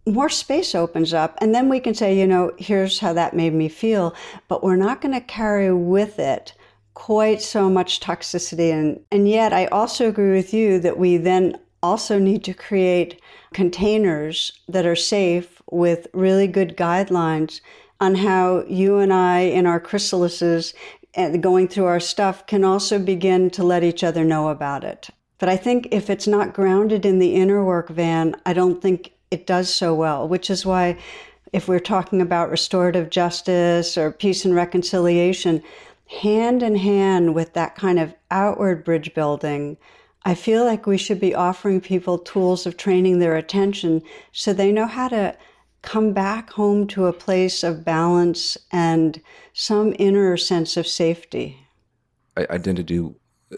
more 0.07 0.29
space 0.29 0.75
opens 0.75 1.15
up. 1.15 1.39
And 1.41 1.55
then 1.55 1.69
we 1.69 1.81
can 1.81 1.95
say, 1.95 2.19
you 2.19 2.27
know, 2.27 2.53
here's 2.59 2.99
how 2.99 3.13
that 3.15 3.35
made 3.35 3.55
me 3.55 3.69
feel. 3.69 4.15
But 4.49 4.63
we're 4.63 4.77
not 4.77 5.01
going 5.01 5.15
to 5.15 5.21
carry 5.21 5.73
with 5.73 6.19
it 6.19 6.53
quite 6.95 7.41
so 7.41 7.71
much 7.71 8.01
toxicity. 8.01 8.73
And, 8.73 9.01
and 9.11 9.29
yet, 9.29 9.53
I 9.53 9.67
also 9.67 10.09
agree 10.09 10.33
with 10.33 10.53
you 10.53 10.79
that 10.81 10.99
we 10.99 11.17
then 11.17 11.59
also 11.83 12.19
need 12.19 12.45
to 12.45 12.55
create 12.55 13.21
containers 13.53 14.53
that 14.69 14.87
are 14.87 14.97
safe 14.97 15.63
with 15.71 16.07
really 16.13 16.47
good 16.47 16.77
guidelines 16.77 17.61
on 18.01 18.15
how 18.15 18.65
you 18.69 18.99
and 18.99 19.13
I, 19.13 19.41
in 19.41 19.67
our 19.67 19.81
chrysalises, 19.81 20.75
and 21.15 21.43
going 21.43 21.69
through 21.69 21.87
our 21.87 22.01
stuff, 22.01 22.47
can 22.47 22.65
also 22.65 22.99
begin 22.99 23.51
to 23.51 23.63
let 23.63 23.85
each 23.85 24.05
other 24.05 24.25
know 24.25 24.49
about 24.49 24.85
it. 24.85 25.11
But 25.39 25.49
I 25.49 25.57
think 25.57 25.89
if 25.91 26.11
it's 26.11 26.27
not 26.27 26.55
grounded 26.55 27.05
in 27.07 27.19
the 27.19 27.35
inner 27.35 27.65
work, 27.65 27.89
Van, 27.89 28.37
I 28.45 28.53
don't 28.53 28.81
think 28.81 29.13
it 29.31 29.47
does 29.47 29.73
so 29.73 29.95
well, 29.95 30.29
which 30.29 30.51
is 30.51 30.67
why 30.67 30.99
if 31.53 31.67
we're 31.67 31.81
talking 31.81 32.21
about 32.21 32.51
restorative 32.51 33.11
justice 33.11 33.99
or 33.99 34.13
peace 34.13 34.45
and 34.45 34.55
reconciliation, 34.55 35.63
hand 36.11 36.63
in 36.63 36.75
hand 36.75 37.35
with 37.35 37.55
that 37.55 37.77
kind 37.77 37.99
of 37.99 38.15
outward 38.31 38.85
bridge 38.85 39.15
building, 39.15 39.77
I 40.25 40.35
feel 40.35 40.65
like 40.65 40.87
we 40.87 40.99
should 40.99 41.21
be 41.21 41.35
offering 41.35 41.81
people 41.81 42.19
tools 42.19 42.67
of 42.67 42.77
training 42.77 43.21
their 43.21 43.37
attention 43.37 44.03
so 44.33 44.53
they 44.53 44.73
know 44.73 44.87
how 44.87 45.09
to 45.09 45.37
come 45.83 46.13
back 46.13 46.51
home 46.51 46.87
to 46.89 47.07
a 47.07 47.13
place 47.13 47.63
of 47.63 47.85
balance 47.85 48.59
and 48.71 49.21
some 49.53 49.95
inner 49.99 50.37
sense 50.37 50.77
of 50.77 50.87
safety. 50.87 51.57
I, 52.37 52.47
I 52.51 52.59
tend 52.59 52.77
to 52.77 52.83
do, 52.83 53.15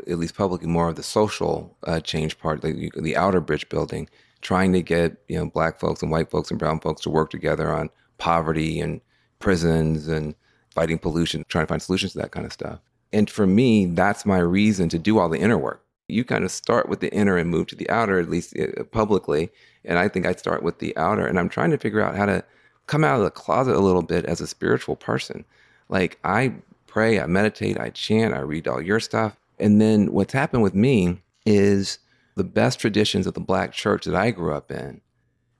at 0.06 0.18
least 0.18 0.36
publicly, 0.36 0.68
more 0.68 0.88
of 0.88 0.96
the 0.96 1.02
social 1.02 1.76
uh, 1.84 2.00
change 2.00 2.38
part, 2.38 2.60
the, 2.60 2.90
the 2.96 3.16
outer 3.16 3.40
bridge 3.40 3.68
building, 3.70 4.08
trying 4.42 4.72
to 4.74 4.82
get 4.82 5.16
you 5.28 5.38
know 5.38 5.50
black 5.50 5.80
folks 5.80 6.02
and 6.02 6.12
white 6.12 6.30
folks 6.30 6.50
and 6.50 6.60
brown 6.60 6.80
folks 6.80 7.02
to 7.02 7.10
work 7.10 7.30
together 7.30 7.72
on 7.72 7.88
poverty 8.18 8.78
and 8.78 9.00
prisons 9.40 10.06
and 10.06 10.34
fighting 10.72 10.98
pollution, 10.98 11.44
trying 11.48 11.64
to 11.64 11.68
find 11.68 11.82
solutions 11.82 12.12
to 12.12 12.18
that 12.18 12.32
kind 12.32 12.46
of 12.46 12.52
stuff. 12.52 12.80
And 13.12 13.28
for 13.28 13.46
me, 13.46 13.86
that's 13.86 14.26
my 14.26 14.38
reason 14.38 14.88
to 14.88 14.98
do 14.98 15.18
all 15.18 15.28
the 15.28 15.38
inner 15.38 15.58
work. 15.58 15.84
You 16.08 16.24
kind 16.24 16.44
of 16.44 16.50
start 16.50 16.88
with 16.88 17.00
the 17.00 17.12
inner 17.12 17.36
and 17.36 17.50
move 17.50 17.68
to 17.68 17.76
the 17.76 17.88
outer, 17.90 18.18
at 18.18 18.30
least 18.30 18.56
uh, 18.58 18.84
publicly. 18.84 19.50
And 19.84 19.98
I 19.98 20.08
think 20.08 20.26
I 20.26 20.32
start 20.32 20.62
with 20.62 20.78
the 20.78 20.96
outer. 20.96 21.26
And 21.26 21.38
I'm 21.38 21.48
trying 21.48 21.70
to 21.70 21.78
figure 21.78 22.00
out 22.00 22.16
how 22.16 22.26
to 22.26 22.44
come 22.86 23.04
out 23.04 23.18
of 23.18 23.24
the 23.24 23.30
closet 23.30 23.74
a 23.74 23.80
little 23.80 24.02
bit 24.02 24.24
as 24.26 24.40
a 24.40 24.46
spiritual 24.46 24.96
person. 24.96 25.44
Like 25.88 26.18
I 26.24 26.54
pray, 26.86 27.20
I 27.20 27.26
meditate, 27.26 27.78
I 27.78 27.90
chant, 27.90 28.34
I 28.34 28.40
read 28.40 28.66
all 28.66 28.82
your 28.82 29.00
stuff. 29.00 29.36
And 29.58 29.80
then 29.80 30.12
what's 30.12 30.32
happened 30.32 30.62
with 30.62 30.74
me 30.74 31.22
is 31.46 31.98
the 32.34 32.44
best 32.44 32.80
traditions 32.80 33.26
of 33.26 33.34
the 33.34 33.40
black 33.40 33.72
church 33.72 34.04
that 34.04 34.14
I 34.14 34.30
grew 34.30 34.54
up 34.54 34.70
in 34.70 35.00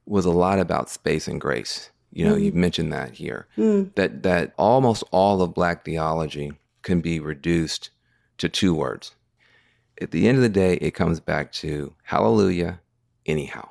was 0.07 0.25
a 0.25 0.31
lot 0.31 0.59
about 0.59 0.91
space 0.91 1.29
and 1.29 1.41
grace. 1.41 1.91
You 2.13 2.27
know, 2.27 2.35
Mm. 2.35 2.43
you've 2.45 2.55
mentioned 2.55 2.93
that 2.93 3.13
here. 3.13 3.47
Mm. 3.57 3.95
That 3.95 4.23
that 4.23 4.53
almost 4.59 5.03
all 5.11 5.41
of 5.43 5.55
black 5.55 5.85
theology 5.85 6.53
can 6.83 7.01
be 7.01 7.19
reduced 7.21 7.91
to 8.39 8.49
two 8.49 8.75
words. 8.75 9.13
At 10.01 10.11
the 10.11 10.29
end 10.29 10.37
of 10.37 10.43
the 10.43 10.49
day, 10.49 10.75
it 10.75 10.93
comes 10.93 11.21
back 11.21 11.53
to 11.53 11.95
hallelujah, 12.05 12.81
anyhow. 13.27 13.69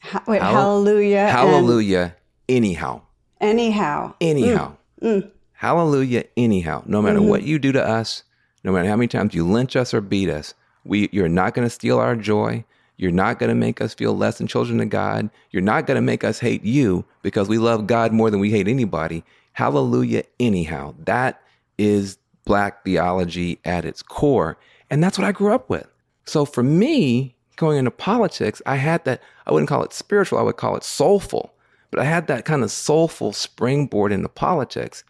Ha- 0.00 0.22
wait, 0.26 0.40
Hall- 0.42 0.52
hallelujah. 0.54 1.28
Hallelujah, 1.28 2.16
anyhow. 2.48 3.02
Anyhow. 3.40 4.14
Anyhow. 4.20 4.76
Mm, 5.02 5.22
mm. 5.22 5.30
Hallelujah, 5.52 6.24
anyhow. 6.36 6.82
No 6.86 7.02
matter 7.02 7.18
Mhm. 7.20 7.28
what 7.28 7.42
you 7.42 7.58
do 7.58 7.72
to 7.72 7.84
us, 7.86 8.22
no 8.64 8.72
matter 8.72 8.88
how 8.88 8.96
many 8.96 9.08
times 9.08 9.34
you 9.34 9.46
lynch 9.46 9.76
us 9.76 9.92
or 9.94 10.00
beat 10.00 10.28
us, 10.30 10.54
we 10.84 11.08
you're 11.12 11.28
not 11.28 11.54
going 11.54 11.66
to 11.66 11.70
steal 11.70 11.98
our 11.98 12.16
joy. 12.16 12.64
You're 12.98 13.12
not 13.12 13.38
going 13.38 13.48
to 13.48 13.54
make 13.54 13.80
us 13.80 13.94
feel 13.94 14.16
less 14.16 14.38
than 14.38 14.48
children 14.48 14.80
of 14.80 14.90
God. 14.90 15.30
You're 15.50 15.62
not 15.62 15.86
going 15.86 15.94
to 15.94 16.02
make 16.02 16.24
us 16.24 16.40
hate 16.40 16.64
you 16.64 17.04
because 17.22 17.48
we 17.48 17.56
love 17.56 17.86
God 17.86 18.12
more 18.12 18.30
than 18.30 18.40
we 18.40 18.50
hate 18.50 18.68
anybody. 18.68 19.24
Hallelujah, 19.52 20.24
anyhow. 20.38 20.94
That 21.04 21.40
is 21.78 22.18
black 22.44 22.84
theology 22.84 23.60
at 23.64 23.84
its 23.84 24.02
core. 24.02 24.58
And 24.90 25.02
that's 25.02 25.16
what 25.16 25.26
I 25.26 25.32
grew 25.32 25.54
up 25.54 25.70
with. 25.70 25.86
So 26.26 26.44
for 26.44 26.62
me, 26.64 27.36
going 27.56 27.78
into 27.78 27.90
politics, 27.92 28.60
I 28.66 28.76
had 28.76 29.04
that, 29.04 29.22
I 29.46 29.52
wouldn't 29.52 29.68
call 29.68 29.84
it 29.84 29.92
spiritual, 29.92 30.38
I 30.38 30.42
would 30.42 30.56
call 30.56 30.76
it 30.76 30.84
soulful. 30.84 31.54
But 31.90 32.00
I 32.00 32.04
had 32.04 32.26
that 32.26 32.44
kind 32.44 32.62
of 32.62 32.70
soulful 32.70 33.32
springboard 33.32 34.12
into 34.12 34.28
politics. 34.28 35.04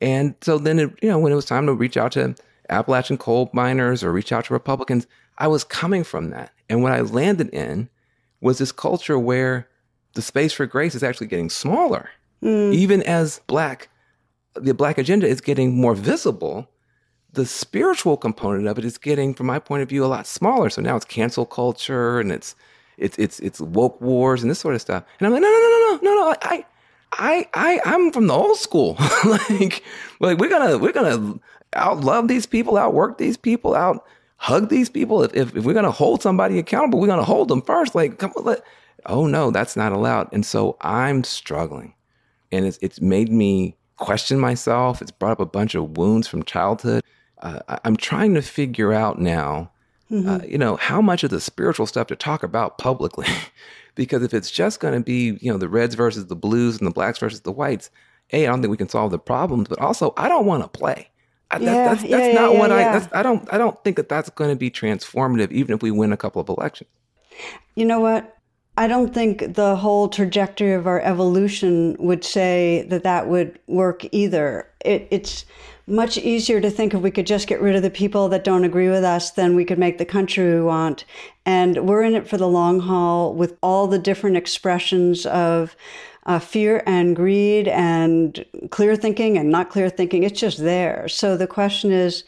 And 0.00 0.34
so 0.40 0.58
then, 0.58 0.78
it, 0.78 0.98
you 1.02 1.08
know, 1.08 1.18
when 1.18 1.32
it 1.32 1.36
was 1.36 1.44
time 1.44 1.66
to 1.66 1.74
reach 1.74 1.96
out 1.96 2.12
to 2.12 2.34
Appalachian 2.68 3.18
coal 3.18 3.50
miners 3.52 4.02
or 4.02 4.10
reach 4.10 4.32
out 4.32 4.46
to 4.46 4.54
Republicans, 4.54 5.06
I 5.38 5.48
was 5.48 5.64
coming 5.64 6.02
from 6.02 6.30
that. 6.30 6.52
And 6.68 6.82
what 6.82 6.92
I 6.92 7.00
landed 7.00 7.50
in 7.50 7.88
was 8.40 8.58
this 8.58 8.72
culture 8.72 9.18
where 9.18 9.68
the 10.14 10.22
space 10.22 10.52
for 10.52 10.66
grace 10.66 10.94
is 10.94 11.02
actually 11.02 11.28
getting 11.28 11.50
smaller. 11.50 12.10
Mm. 12.42 12.72
Even 12.74 13.02
as 13.02 13.40
black, 13.46 13.88
the 14.54 14.74
black 14.74 14.98
agenda 14.98 15.26
is 15.26 15.40
getting 15.40 15.76
more 15.76 15.94
visible, 15.94 16.68
the 17.32 17.46
spiritual 17.46 18.16
component 18.16 18.66
of 18.66 18.78
it 18.78 18.84
is 18.84 18.98
getting, 18.98 19.34
from 19.34 19.46
my 19.46 19.58
point 19.58 19.82
of 19.82 19.88
view, 19.88 20.04
a 20.04 20.06
lot 20.06 20.26
smaller. 20.26 20.70
So 20.70 20.82
now 20.82 20.96
it's 20.96 21.04
cancel 21.04 21.46
culture 21.46 22.18
and 22.18 22.32
it's 22.32 22.54
it's 22.98 23.18
it's 23.18 23.38
it's 23.40 23.60
woke 23.60 24.00
wars 24.00 24.42
and 24.42 24.50
this 24.50 24.58
sort 24.58 24.74
of 24.74 24.80
stuff. 24.80 25.04
And 25.18 25.26
I'm 25.26 25.32
like, 25.32 25.42
no, 25.42 25.48
no, 25.48 25.58
no, 25.58 25.68
no, 25.68 25.98
no, 26.02 26.14
no, 26.14 26.14
no. 26.14 26.36
I 26.42 26.64
I 27.12 27.48
I 27.54 27.80
I'm 27.84 28.10
from 28.10 28.26
the 28.26 28.34
old 28.34 28.58
school. 28.58 28.96
like 29.24 29.82
like 30.20 30.38
we're 30.38 30.48
gonna 30.48 30.78
we're 30.78 30.92
gonna 30.92 31.38
out 31.74 32.00
love 32.00 32.28
these 32.28 32.46
people, 32.46 32.76
outwork 32.76 33.18
these 33.18 33.36
people, 33.36 33.74
out 33.74 34.04
hug 34.36 34.68
these 34.68 34.88
people. 34.88 35.22
If, 35.22 35.34
if 35.34 35.56
if 35.56 35.64
we're 35.64 35.74
gonna 35.74 35.90
hold 35.90 36.22
somebody 36.22 36.58
accountable, 36.58 37.00
we're 37.00 37.06
gonna 37.06 37.24
hold 37.24 37.48
them 37.48 37.62
first. 37.62 37.94
Like 37.94 38.18
come 38.18 38.32
on, 38.36 38.44
let, 38.44 38.62
oh 39.06 39.26
no, 39.26 39.50
that's 39.50 39.76
not 39.76 39.92
allowed. 39.92 40.28
And 40.32 40.44
so 40.44 40.76
I'm 40.80 41.24
struggling, 41.24 41.94
and 42.52 42.64
it's 42.64 42.78
it's 42.82 43.00
made 43.00 43.30
me 43.30 43.76
question 43.96 44.38
myself. 44.38 45.02
It's 45.02 45.10
brought 45.10 45.32
up 45.32 45.40
a 45.40 45.46
bunch 45.46 45.74
of 45.74 45.96
wounds 45.96 46.28
from 46.28 46.42
childhood. 46.42 47.02
Uh, 47.42 47.60
I'm 47.84 47.96
trying 47.96 48.34
to 48.34 48.42
figure 48.42 48.92
out 48.92 49.18
now, 49.18 49.70
mm-hmm. 50.10 50.28
uh, 50.28 50.38
you 50.46 50.58
know, 50.58 50.76
how 50.76 51.00
much 51.00 51.24
of 51.24 51.30
the 51.30 51.40
spiritual 51.40 51.86
stuff 51.86 52.06
to 52.08 52.16
talk 52.16 52.42
about 52.42 52.78
publicly. 52.78 53.26
because 53.94 54.22
if 54.22 54.32
it's 54.32 54.50
just 54.50 54.80
going 54.80 54.94
to 54.94 55.00
be, 55.00 55.38
you 55.40 55.50
know, 55.50 55.58
the 55.58 55.68
reds 55.68 55.94
versus 55.94 56.26
the 56.26 56.36
blues 56.36 56.78
and 56.78 56.86
the 56.86 56.92
blacks 56.92 57.18
versus 57.18 57.40
the 57.40 57.52
whites, 57.52 57.90
A, 58.32 58.46
I 58.46 58.50
don't 58.50 58.62
think 58.62 58.70
we 58.70 58.76
can 58.76 58.88
solve 58.88 59.10
the 59.10 59.18
problems, 59.18 59.68
but 59.68 59.80
also 59.80 60.14
I 60.16 60.28
don't 60.28 60.46
want 60.46 60.62
to 60.62 60.68
play. 60.68 61.10
I, 61.50 61.58
yeah, 61.58 61.64
that's, 61.64 62.02
that's, 62.02 62.10
that's 62.10 62.34
yeah, 62.34 62.40
not 62.40 62.52
yeah, 62.52 62.58
what 62.58 62.72
I, 62.72 63.08
I 63.12 63.22
don't, 63.22 63.52
I 63.52 63.58
don't 63.58 63.82
think 63.84 63.96
that 63.96 64.08
that's 64.08 64.30
going 64.30 64.50
to 64.50 64.56
be 64.56 64.70
transformative, 64.70 65.52
even 65.52 65.74
if 65.74 65.82
we 65.82 65.90
win 65.90 66.12
a 66.12 66.16
couple 66.16 66.40
of 66.40 66.48
elections. 66.48 66.90
You 67.74 67.84
know 67.84 68.00
what? 68.00 68.36
I 68.78 68.88
don't 68.88 69.14
think 69.14 69.54
the 69.54 69.76
whole 69.76 70.08
trajectory 70.08 70.74
of 70.74 70.86
our 70.86 71.00
evolution 71.00 71.96
would 71.98 72.24
say 72.24 72.86
that 72.90 73.04
that 73.04 73.28
would 73.28 73.58
work 73.66 74.04
either. 74.12 74.68
It, 74.84 75.08
it's 75.10 75.46
much 75.86 76.18
easier 76.18 76.60
to 76.60 76.70
think 76.70 76.94
if 76.94 77.00
we 77.00 77.10
could 77.10 77.26
just 77.26 77.46
get 77.46 77.60
rid 77.60 77.76
of 77.76 77.82
the 77.82 77.90
people 77.90 78.28
that 78.28 78.44
don't 78.44 78.64
agree 78.64 78.88
with 78.88 79.04
us, 79.04 79.30
then 79.30 79.54
we 79.54 79.64
could 79.64 79.78
make 79.78 79.98
the 79.98 80.04
country 80.04 80.54
we 80.54 80.60
want. 80.60 81.04
And 81.44 81.86
we're 81.88 82.02
in 82.02 82.14
it 82.14 82.28
for 82.28 82.36
the 82.36 82.48
long 82.48 82.80
haul 82.80 83.34
with 83.34 83.56
all 83.62 83.86
the 83.86 83.98
different 83.98 84.36
expressions 84.36 85.26
of 85.26 85.76
uh, 86.24 86.40
fear 86.40 86.82
and 86.86 87.14
greed 87.14 87.68
and 87.68 88.44
clear 88.70 88.96
thinking 88.96 89.38
and 89.38 89.50
not 89.50 89.70
clear 89.70 89.88
thinking. 89.88 90.24
It's 90.24 90.40
just 90.40 90.58
there. 90.58 91.06
So 91.08 91.36
the 91.36 91.46
question 91.46 91.92
is, 91.92 92.24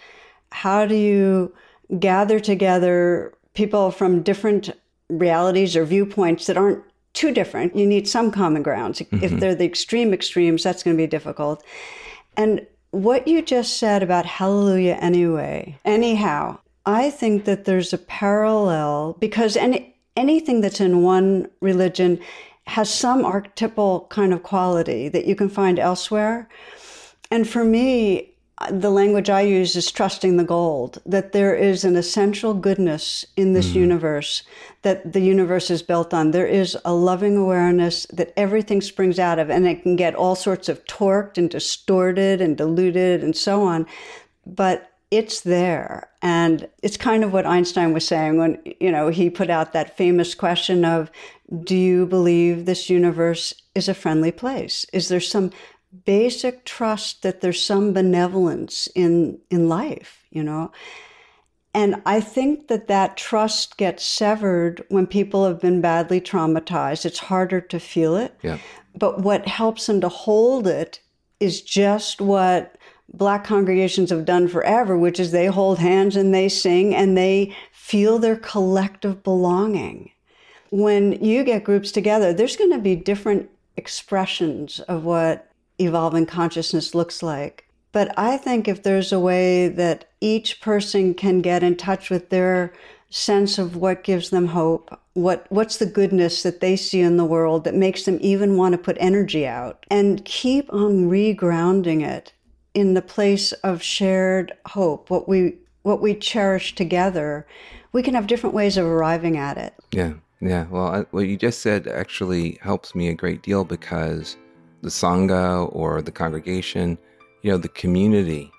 how 0.53 0.87
do 0.87 0.95
you 0.95 1.53
gather 1.99 2.39
together 2.39 3.35
people 3.55 3.91
from 3.91 4.23
different 4.23 4.71
realities 5.09 5.75
or 5.75 5.85
viewpoints 5.85 6.47
that 6.47 6.57
aren't 6.57 6.83
too 7.15 7.33
different. 7.33 7.75
You 7.75 7.87
need 7.87 8.09
some 8.09 8.31
common 8.31 8.63
grounds. 8.63 9.01
Mm-hmm. 9.01 9.25
If 9.25 9.41
they're 9.41 9.55
the 9.55 9.65
extreme 9.65 10.13
extremes, 10.13 10.63
that's 10.63 10.83
going 10.83 10.97
to 10.97 11.03
be 11.03 11.07
difficult. 11.07 11.65
And 12.37 12.67
what 12.91 13.29
you 13.29 13.43
just 13.43 13.77
said 13.77 14.03
about 14.03 14.27
hallelujah 14.27 14.99
anyway, 15.01 15.79
anyhow, 15.85 16.59
I 16.87 17.11
think 17.11 17.45
that 17.45 17.65
there's 17.65 17.93
a 17.93 17.99
parallel 17.99 19.17
because 19.21 19.57
any, 19.57 19.95
anything 20.17 20.61
that's 20.61 20.81
in 20.81 21.03
one 21.03 21.49
religion 21.61 22.19
has 22.67 22.93
some 22.93 23.25
archetypal 23.25 24.07
kind 24.11 24.33
of 24.33 24.43
quality 24.43 25.09
that 25.09 25.27
you 25.27 25.35
can 25.35 25.49
find 25.49 25.79
elsewhere. 25.79 26.49
And 27.31 27.49
for 27.49 27.65
me, 27.65 28.35
the 28.71 28.91
language 28.91 29.31
I 29.31 29.43
use 29.43 29.77
is 29.77 29.91
trusting 29.91 30.37
the 30.37 30.45
gold, 30.45 31.01
that 31.07 31.33
there 31.33 31.55
is 31.55 31.85
an 31.85 31.95
essential 31.95 32.55
goodness 32.55 33.25
in 33.37 33.53
this 33.53 33.71
mm. 33.71 33.75
universe 33.75 34.43
that 34.83 35.13
the 35.13 35.21
universe 35.21 35.71
is 35.71 35.83
built 35.83 36.13
on. 36.13 36.33
There 36.33 36.47
is 36.47 36.77
a 36.85 36.93
loving 36.93 37.37
awareness 37.37 38.07
that 38.13 38.33
everything 38.37 38.81
springs 38.81 39.19
out 39.19 39.39
of, 39.39 39.49
and 39.49 39.67
it 39.67 39.83
can 39.83 39.97
get 39.97 40.15
all 40.15 40.35
sorts 40.35 40.69
of 40.69 40.85
torqued 40.87 41.39
and 41.39 41.49
distorted 41.49 42.41
and 42.41 42.57
diluted 42.57 43.23
and 43.23 43.37
so 43.37 43.63
on. 43.63 43.87
But 44.45 44.91
it's 45.11 45.41
there. 45.41 46.09
And 46.21 46.69
it's 46.83 46.97
kind 46.97 47.25
of 47.25 47.33
what 47.33 47.47
Einstein 47.47 47.93
was 47.93 48.07
saying 48.07 48.39
when, 48.39 48.61
you 48.81 48.91
know, 48.91 49.09
he 49.09 49.31
put 49.31 49.51
out 49.51 49.73
that 49.73 49.97
famous 49.97 50.35
question 50.35 50.85
of, 50.85 51.11
do 51.63 51.77
you 51.77 52.07
believe 52.07 52.67
this 52.67 52.91
universe 52.91 53.55
is 53.75 53.89
a 53.89 53.95
friendly 53.95 54.33
place? 54.33 54.85
Is 54.93 55.09
there 55.09 55.21
some 55.21 55.51
basic 56.05 56.65
trust 56.65 57.23
that 57.23 57.41
there's 57.41 57.65
some 57.65 57.93
benevolence 57.93 58.89
in 58.95 59.39
in 59.51 59.69
life 59.69 60.19
you 60.31 60.43
know? 60.43 60.71
And 61.75 62.03
i 62.07 62.21
think 62.21 62.69
that 62.69 62.89
that 62.89 63.17
trust 63.17 63.77
gets 63.77 64.05
severed 64.05 64.85
when 64.89 65.07
people 65.07 65.47
have 65.47 65.61
been 65.61 65.81
badly 65.81 66.21
traumatized. 66.21 67.05
It's 67.05 67.19
harder 67.19 67.61
to 67.61 67.79
feel 67.79 68.17
it. 68.17 68.35
Yeah. 68.43 68.59
but 68.97 69.21
what 69.21 69.47
helps 69.47 69.87
them 69.87 70.01
to 70.01 70.09
hold 70.09 70.67
it 70.67 71.01
is 71.41 71.63
just 71.63 72.21
what 72.21 72.77
black 73.13 73.45
congregations 73.45 74.11
have 74.11 74.25
done 74.25 74.49
forever 74.49 74.99
which 74.99 75.21
is 75.21 75.31
they 75.31 75.47
hold 75.47 75.79
hands 75.79 76.17
and 76.17 76.35
they 76.35 76.49
sing 76.49 76.95
and 76.95 77.17
they 77.17 77.55
feel 77.73 78.19
their 78.19 78.37
collective 78.37 79.23
belonging. 79.23 80.11
When 80.71 81.13
you 81.25 81.45
get 81.45 81.65
groups 81.65 81.93
together 81.93 82.33
there's 82.33 82.57
going 82.57 82.73
to 82.73 82.79
be 82.79 82.97
different 82.97 83.51
expressions 83.77 84.81
of 84.81 85.05
what 85.05 85.49
evolving 85.79 86.27
consciousness 86.27 86.95
looks 86.95 87.23
like. 87.23 87.69
But 87.93 88.17
I 88.19 88.37
think 88.37 88.69
if 88.69 88.83
there's 88.83 89.13
a 89.13 89.21
way 89.21 89.69
that 89.69 90.07
each 90.21 90.61
person 90.61 91.15
can 91.15 91.41
get 91.41 91.63
in 91.63 91.77
touch 91.77 92.11
with 92.11 92.31
their 92.31 92.73
sense 93.11 93.59
of 93.59 93.77
what 93.77 94.05
gives 94.05 94.31
them 94.31 94.49
hope, 94.49 94.99
what 95.15 95.47
what's 95.49 95.79
the 95.79 95.87
goodness 95.87 96.43
that 96.43 96.61
they 96.61 96.77
see 96.77 97.01
in 97.01 97.17
the 97.17 97.25
world 97.25 97.65
that 97.65 97.75
makes 97.75 98.05
them 98.05 98.19
even 98.21 98.57
want 98.57 98.73
to 98.73 98.79
put 98.79 98.97
energy 99.01 99.47
out 99.47 99.87
and 99.91 100.25
keep 100.25 100.73
on 100.73 101.09
regrounding 101.09 102.07
it 102.07 102.33
in 102.75 102.95
the 102.95 103.03
place 103.03 103.53
of 103.53 103.83
shared 103.83 104.53
hope, 104.67 105.11
what 105.11 105.29
we 105.29 105.55
what 105.83 106.03
we 106.03 106.15
cherish 106.15 106.75
together, 106.75 107.47
we 107.93 108.03
can 108.03 108.15
have 108.15 108.27
different 108.27 108.55
ways 108.55 108.77
of 108.77 108.85
arriving 108.85 109.37
at 109.37 109.57
it. 109.57 109.75
Yeah. 109.93 110.15
Yeah. 110.41 110.67
Well, 110.69 110.87
I, 110.87 111.01
what 111.11 111.27
you 111.27 111.37
just 111.37 111.63
said 111.63 111.89
actually 111.89 112.59
helps 112.61 112.95
me 112.95 113.09
a 113.09 113.15
great 113.15 113.43
deal 113.43 113.65
because 113.65 114.37
the 114.83 114.89
Sangha 114.89 115.69
or 115.75 116.03
the 116.03 116.13
congregation, 116.13 116.99
you 117.43 117.51
know, 117.51 117.59
the 117.59 117.69
community. 117.69 118.51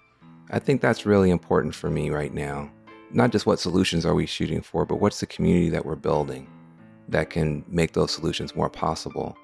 I 0.51 0.59
think 0.59 0.81
that's 0.81 1.05
really 1.05 1.29
important 1.29 1.75
for 1.75 1.89
me 1.89 2.09
right 2.09 2.33
now. 2.33 2.71
Not 3.11 3.31
just 3.31 3.45
what 3.45 3.59
solutions 3.59 4.05
are 4.05 4.13
we 4.13 4.25
shooting 4.25 4.61
for, 4.61 4.85
but 4.85 4.99
what's 4.99 5.19
the 5.19 5.25
community 5.25 5.69
that 5.69 5.85
we're 5.85 5.95
building 5.95 6.47
that 7.09 7.29
can 7.29 7.63
make 7.67 7.93
those 7.93 8.11
solutions 8.11 8.55
more 8.55 8.69
possible. 8.69 9.35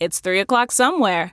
It's 0.00 0.20
three 0.20 0.40
o'clock 0.40 0.70
somewhere. 0.70 1.32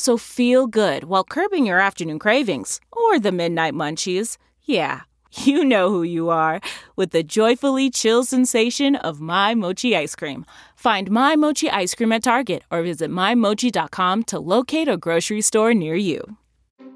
So 0.00 0.16
feel 0.16 0.66
good 0.66 1.04
while 1.04 1.24
curbing 1.24 1.66
your 1.66 1.78
afternoon 1.78 2.18
cravings 2.18 2.80
or 2.90 3.20
the 3.20 3.32
midnight 3.32 3.74
munchies. 3.74 4.38
Yeah 4.64 5.02
you 5.32 5.64
know 5.64 5.90
who 5.90 6.02
you 6.02 6.28
are 6.30 6.60
with 6.96 7.10
the 7.10 7.22
joyfully 7.22 7.90
chill 7.90 8.24
sensation 8.24 8.96
of 8.96 9.20
My 9.20 9.54
Mochi 9.54 9.96
ice 9.96 10.16
cream. 10.16 10.44
Find 10.74 11.10
My 11.10 11.36
Mochi 11.36 11.70
ice 11.70 11.94
cream 11.94 12.12
at 12.12 12.24
Target 12.24 12.62
or 12.70 12.82
visit 12.82 13.10
MyMochi.com 13.10 14.24
to 14.24 14.38
locate 14.40 14.88
a 14.88 14.96
grocery 14.96 15.40
store 15.40 15.72
near 15.74 15.94
you. 15.94 16.36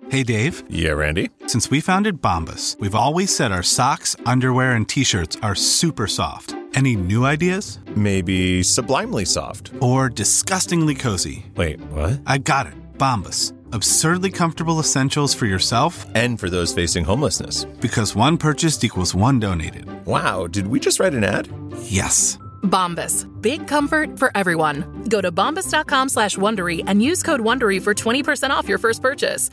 Hey, 0.09 0.23
Dave. 0.23 0.65
Yeah, 0.69 0.93
Randy. 0.93 1.31
Since 1.47 1.71
we 1.71 1.81
founded 1.81 2.21
Bombas, 2.21 2.79
we've 2.79 2.95
always 2.95 3.35
said 3.35 3.53
our 3.53 3.63
socks, 3.63 4.17
underwear, 4.27 4.73
and 4.73 4.89
t 4.89 5.05
shirts 5.05 5.37
are 5.43 5.55
super 5.55 6.07
soft. 6.07 6.55
Any 6.75 6.97
new 6.97 7.25
ideas? 7.25 7.79
Maybe 7.95 8.63
sublimely 8.63 9.25
soft. 9.25 9.71
Or 9.81 10.09
disgustingly 10.09 10.95
cozy. 10.97 11.47
Wait, 11.55 11.81
what? 11.93 12.21
I 12.27 12.39
got 12.39 12.67
it. 12.67 12.75
Bombas 12.99 13.53
absurdly 13.75 14.31
comfortable 14.31 14.79
essentials 14.79 15.35
for 15.35 15.47
yourself 15.47 16.07
and 16.15 16.39
for 16.39 16.49
those 16.49 16.73
facing 16.73 17.05
homelessness. 17.05 17.65
Because 17.81 18.15
one 18.15 18.39
purchased 18.39 18.85
equals 18.85 19.15
one 19.15 19.41
donated. 19.41 19.87
Wow, 20.07 20.47
did 20.47 20.69
we 20.69 20.81
just 20.81 21.01
write 21.01 21.13
an 21.13 21.25
ad? 21.25 21.49
Yes. 21.83 22.39
Bombas. 22.63 23.27
Big 23.43 23.67
comfort 23.67 24.19
for 24.19 24.31
everyone. 24.35 25.05
Go 25.09 25.21
to 25.21 25.31
bombas.com 25.31 26.09
slash 26.09 26.37
Wondery 26.37 26.83
and 26.87 27.03
use 27.03 27.23
code 27.23 27.41
Wondery 27.41 27.83
for 27.83 27.95
20% 27.95 28.51
off 28.51 28.69
your 28.69 28.79
first 28.79 29.03
purchase. 29.03 29.51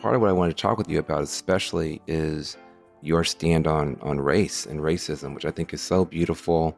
Part 0.00 0.14
of 0.14 0.20
what 0.20 0.28
I 0.28 0.34
want 0.34 0.54
to 0.54 0.60
talk 0.60 0.76
with 0.76 0.90
you 0.90 0.98
about 0.98 1.22
especially 1.22 2.02
is 2.06 2.58
your 3.04 3.24
stand 3.24 3.66
on 3.66 3.98
on 4.02 4.20
race 4.20 4.66
and 4.66 4.80
racism, 4.80 5.34
which 5.34 5.44
I 5.44 5.50
think 5.50 5.74
is 5.74 5.82
so 5.82 6.04
beautiful 6.04 6.76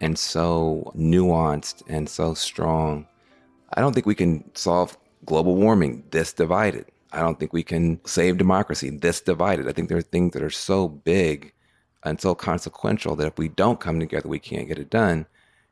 and 0.00 0.18
so 0.18 0.92
nuanced 0.96 1.82
and 1.88 2.08
so 2.08 2.34
strong. 2.34 3.06
I 3.74 3.80
don't 3.80 3.92
think 3.92 4.06
we 4.06 4.14
can 4.14 4.50
solve 4.54 4.96
global 5.24 5.56
warming 5.56 6.04
this 6.10 6.32
divided. 6.32 6.86
I 7.12 7.20
don't 7.20 7.38
think 7.38 7.52
we 7.52 7.62
can 7.62 8.00
save 8.04 8.38
democracy 8.38 8.90
this 8.90 9.20
divided. 9.20 9.68
I 9.68 9.72
think 9.72 9.88
there 9.88 9.98
are 9.98 10.02
things 10.02 10.32
that 10.34 10.42
are 10.42 10.50
so 10.50 10.88
big 10.88 11.52
and 12.04 12.20
so 12.20 12.34
consequential 12.34 13.16
that 13.16 13.26
if 13.26 13.38
we 13.38 13.48
don't 13.48 13.80
come 13.80 13.98
together, 13.98 14.28
we 14.28 14.38
can't 14.38 14.68
get 14.68 14.78
it 14.78 14.90
done. 14.90 15.26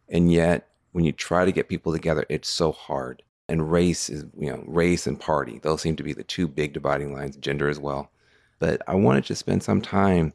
And 0.09 0.33
yet, 0.33 0.69
when 0.93 1.05
you 1.05 1.13
try 1.13 1.45
to 1.45 1.53
get 1.53 1.69
people 1.69 1.93
together, 1.93 2.25
it's 2.29 2.49
so 2.49 2.73
hard. 2.73 3.23
And 3.49 3.71
race 3.71 4.09
is, 4.09 4.25
you 4.39 4.51
know, 4.51 4.65
race 4.67 5.07
and 5.07 5.21
party. 5.21 5.61
Those 5.63 5.83
seem 5.83 5.97
to 5.97 6.03
be 6.03 6.13
the 6.13 6.25
two 6.25 6.49
big 6.49 6.73
dividing 6.73 7.13
lines, 7.13 7.37
gender 7.37 7.69
as 7.69 7.79
well. 7.79 8.11
But 8.59 8.83
I 8.87 8.95
wanted 8.95 9.25
to 9.27 9.35
spend 9.35 9.63
some 9.63 9.81
time 9.81 10.33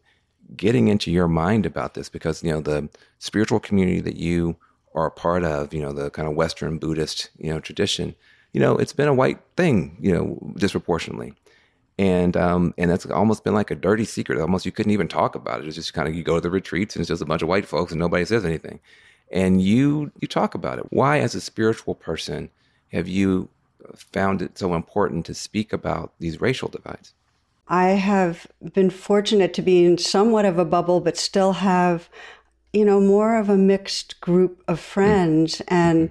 getting 0.56 0.88
into 0.88 1.12
your 1.12 1.28
mind 1.28 1.66
about 1.66 1.94
this 1.94 2.10
because, 2.10 2.44
you 2.44 2.52
know, 2.52 2.62
the 2.62 2.90
spiritual 3.20 3.60
community 3.60 4.02
that 4.02 4.18
you 4.18 4.58
are 4.94 5.08
a 5.08 5.12
part 5.12 5.44
of, 5.44 5.74
you 5.74 5.82
know, 5.82 5.94
the 5.94 6.10
kind 6.10 6.28
of 6.28 6.36
Western 6.36 6.78
Buddhist, 6.78 7.30
you 7.38 7.50
know, 7.52 7.60
tradition, 7.60 8.16
you 8.54 8.60
know, 8.60 8.78
it's 8.78 8.94
been 8.94 9.08
a 9.08 9.14
white 9.14 9.40
thing, 9.56 9.98
you 10.00 10.12
know, 10.12 10.54
disproportionately. 10.58 11.34
And 11.98 12.36
um, 12.36 12.74
and 12.78 12.90
that's 12.90 13.06
almost 13.06 13.44
been 13.44 13.54
like 13.54 13.70
a 13.70 13.76
dirty 13.76 14.06
secret. 14.06 14.40
Almost 14.40 14.66
you 14.66 14.72
couldn't 14.72 14.92
even 14.92 15.08
talk 15.08 15.36
about 15.36 15.62
it. 15.62 15.68
It's 15.68 15.76
just 15.76 15.94
kind 15.94 16.08
of 16.08 16.16
you 16.16 16.24
go 16.24 16.36
to 16.36 16.42
the 16.42 16.50
retreats 16.50 16.96
and 16.96 17.02
it's 17.02 17.10
just 17.10 17.22
a 17.22 17.26
bunch 17.26 17.42
of 17.42 17.48
white 17.48 17.66
folks 17.66 17.92
and 17.92 18.00
nobody 18.00 18.26
says 18.26 18.44
anything. 18.44 18.80
And 19.32 19.62
you 19.62 20.12
you 20.20 20.28
talk 20.28 20.56
about 20.56 20.80
it. 20.80 20.88
Why, 20.90 21.20
as 21.20 21.36
a 21.36 21.42
spiritual 21.42 21.96
person, 21.96 22.50
have 22.92 23.08
you 23.08 23.50
found 23.96 24.42
it 24.42 24.58
so 24.58 24.74
important 24.74 25.26
to 25.28 25.34
speak 25.34 25.74
about 25.74 26.14
these 26.20 26.42
racial 26.42 26.70
divides? 26.70 27.14
I 27.72 27.92
have 27.92 28.48
been 28.74 28.90
fortunate 28.90 29.54
to 29.54 29.62
be 29.62 29.86
in 29.86 29.98
somewhat 29.98 30.44
of 30.44 30.60
a 30.60 30.66
bubble, 30.66 31.00
but 31.00 31.16
still 31.16 31.54
have, 31.54 32.10
you 32.74 32.84
know, 32.84 33.00
more 33.00 33.38
of 33.38 33.50
a 33.50 33.56
mixed 33.56 34.20
group 34.20 34.62
of 34.68 34.78
friends. 34.78 35.56
Mm-hmm. 35.56 35.74
And 35.74 36.10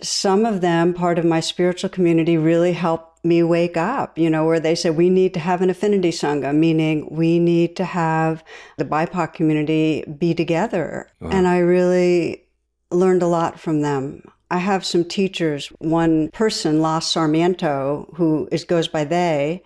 some 0.00 0.44
of 0.44 0.60
them, 0.60 0.94
part 0.94 1.18
of 1.18 1.24
my 1.24 1.40
spiritual 1.40 1.90
community, 1.90 2.38
really 2.38 2.72
helped 2.72 3.24
me 3.24 3.42
wake 3.42 3.76
up, 3.76 4.16
you 4.16 4.30
know, 4.30 4.46
where 4.46 4.60
they 4.60 4.76
said 4.76 4.96
we 4.96 5.10
need 5.10 5.34
to 5.34 5.40
have 5.40 5.60
an 5.60 5.70
affinity 5.70 6.10
sangha, 6.10 6.54
meaning 6.54 7.08
we 7.10 7.40
need 7.40 7.74
to 7.74 7.84
have 7.84 8.44
the 8.78 8.84
BIPOC 8.84 9.32
community 9.32 10.04
be 10.18 10.34
together. 10.34 11.10
Wow. 11.20 11.30
And 11.30 11.48
I 11.48 11.58
really 11.58 12.44
learned 12.92 13.22
a 13.22 13.26
lot 13.26 13.58
from 13.58 13.80
them. 13.80 14.22
I 14.52 14.58
have 14.58 14.84
some 14.84 15.04
teachers. 15.04 15.66
One 15.78 16.30
person, 16.30 16.80
Las 16.80 17.10
Sarmiento, 17.10 18.14
who 18.14 18.48
is 18.52 18.62
goes 18.62 18.86
by 18.86 19.02
they, 19.02 19.64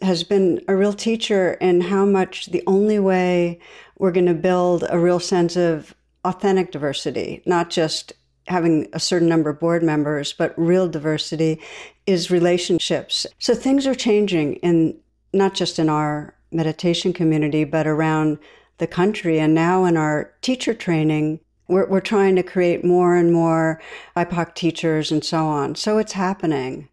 has 0.00 0.22
been 0.22 0.62
a 0.68 0.76
real 0.76 0.92
teacher 0.92 1.54
in 1.54 1.80
how 1.80 2.04
much 2.04 2.46
the 2.46 2.62
only 2.66 2.98
way 2.98 3.58
we're 3.98 4.12
going 4.12 4.26
to 4.26 4.34
build 4.34 4.84
a 4.88 4.98
real 4.98 5.20
sense 5.20 5.56
of 5.56 5.94
authentic 6.24 6.70
diversity, 6.70 7.42
not 7.46 7.70
just 7.70 8.12
having 8.46 8.88
a 8.92 9.00
certain 9.00 9.28
number 9.28 9.50
of 9.50 9.60
board 9.60 9.82
members, 9.82 10.32
but 10.32 10.54
real 10.56 10.88
diversity 10.88 11.60
is 12.06 12.30
relationships. 12.30 13.26
So 13.38 13.54
things 13.54 13.86
are 13.86 13.94
changing 13.94 14.54
in 14.56 14.98
not 15.32 15.54
just 15.54 15.78
in 15.78 15.88
our 15.88 16.34
meditation 16.50 17.12
community, 17.12 17.64
but 17.64 17.86
around 17.86 18.38
the 18.78 18.86
country. 18.86 19.38
And 19.38 19.54
now 19.54 19.84
in 19.84 19.96
our 19.96 20.32
teacher 20.40 20.72
training, 20.72 21.40
we're, 21.68 21.86
we're 21.86 22.00
trying 22.00 22.36
to 22.36 22.42
create 22.42 22.84
more 22.84 23.14
and 23.14 23.32
more 23.32 23.80
BIPOC 24.16 24.54
teachers 24.54 25.12
and 25.12 25.22
so 25.22 25.44
on. 25.44 25.74
So 25.74 25.98
it's 25.98 26.12
happening. 26.12 26.88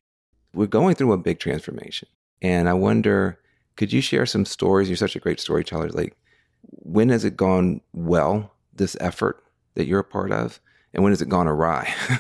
We're 0.54 0.68
going 0.68 0.96
through 0.96 1.14
a 1.14 1.18
big 1.18 1.40
transformation. 1.40 2.10
And 2.42 2.70
I 2.70 2.74
wonder, 2.74 3.40
could 3.76 3.92
you 3.92 4.02
share 4.02 4.26
some 4.26 4.46
stories? 4.46 4.90
You're 4.90 4.98
such 4.98 5.16
a 5.16 5.20
great 5.20 5.40
storyteller. 5.40 5.90
Like, 5.90 6.16
when 6.62 7.10
has 7.10 7.26
it 7.26 7.38
gone 7.38 7.82
well, 7.94 8.54
this 8.74 8.98
effort 9.00 9.44
that 9.76 9.86
you're 9.86 10.00
a 10.00 10.04
part 10.04 10.32
of? 10.32 10.60
and 10.96 11.04
when 11.04 11.12
has 11.12 11.22
it 11.22 11.30
gone 11.30 11.48
awry? 11.48 11.94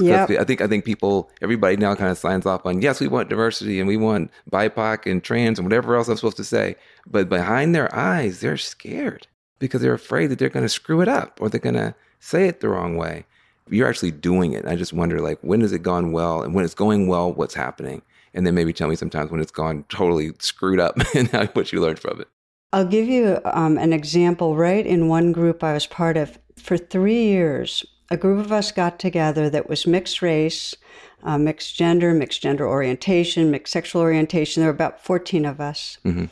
Yeah, 0.00 0.26
I 0.38 0.44
think 0.44 0.60
I 0.60 0.68
think 0.68 0.84
people, 0.84 1.28
everybody 1.42 1.76
now 1.76 1.92
kind 1.96 2.08
of 2.08 2.18
signs 2.18 2.46
off 2.46 2.64
on 2.64 2.80
yes, 2.80 3.00
we 3.00 3.08
want 3.08 3.28
diversity 3.28 3.80
and 3.80 3.88
we 3.88 3.96
want 3.96 4.30
BIPOC 4.48 5.10
and 5.10 5.24
trans 5.24 5.58
and 5.58 5.66
whatever 5.66 5.96
else 5.96 6.06
I'm 6.06 6.14
supposed 6.14 6.36
to 6.36 6.44
say, 6.44 6.76
but 7.04 7.28
behind 7.28 7.74
their 7.74 7.92
eyes, 7.92 8.38
they're 8.38 8.56
scared 8.56 9.26
because 9.58 9.80
they're 9.80 9.92
afraid 9.92 10.28
that 10.28 10.38
they're 10.38 10.50
going 10.50 10.64
to 10.64 10.68
screw 10.68 11.00
it 11.00 11.08
up 11.08 11.40
or 11.40 11.48
they're 11.48 11.58
going 11.58 11.74
to 11.74 11.96
say 12.20 12.46
it 12.46 12.60
the 12.60 12.68
wrong 12.68 12.96
way. 12.96 13.26
You're 13.68 13.88
actually 13.88 14.12
doing 14.12 14.52
it. 14.52 14.66
I 14.66 14.76
just 14.76 14.92
wonder, 14.92 15.20
like, 15.20 15.40
when 15.40 15.62
has 15.62 15.72
it 15.72 15.82
gone 15.82 16.12
well, 16.12 16.42
and 16.42 16.54
when 16.54 16.64
it's 16.64 16.74
going 16.74 17.08
well, 17.08 17.32
what's 17.32 17.54
happening, 17.54 18.00
and 18.34 18.46
then 18.46 18.54
maybe 18.54 18.72
tell 18.72 18.88
me 18.88 18.96
sometimes 18.96 19.30
when 19.30 19.40
it's 19.40 19.52
gone 19.52 19.84
totally 19.88 20.32
screwed 20.38 20.80
up 20.80 20.96
and 21.14 21.28
how, 21.28 21.46
what 21.48 21.72
you 21.72 21.80
learned 21.80 21.98
from 21.98 22.20
it. 22.20 22.28
I'll 22.72 22.86
give 22.86 23.08
you 23.08 23.40
um, 23.44 23.78
an 23.78 23.92
example. 23.92 24.56
Right 24.56 24.86
in 24.86 25.08
one 25.08 25.32
group 25.32 25.64
I 25.64 25.72
was 25.72 25.86
part 25.86 26.16
of 26.16 26.38
for 26.58 26.76
three 26.76 27.24
years, 27.24 27.84
a 28.10 28.16
group 28.16 28.44
of 28.44 28.52
us 28.52 28.72
got 28.72 28.98
together 28.98 29.48
that 29.50 29.68
was 29.68 29.86
mixed 29.86 30.22
race, 30.22 30.74
uh, 31.22 31.38
mixed 31.38 31.76
gender, 31.76 32.12
mixed 32.12 32.42
gender 32.42 32.68
orientation, 32.68 33.50
mixed 33.50 33.72
sexual 33.72 34.02
orientation. 34.02 34.60
There 34.60 34.70
were 34.70 34.74
about 34.74 35.02
14 35.02 35.44
of 35.44 35.60
us. 35.60 35.98
Mm-hmm. 36.04 36.26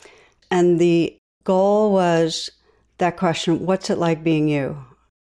And 0.51 0.79
the 0.79 1.17
goal 1.43 1.91
was 1.91 2.49
that 2.99 3.17
question 3.17 3.65
what's 3.65 3.89
it 3.89 3.97
like 3.97 4.23
being 4.23 4.47
you? 4.47 4.77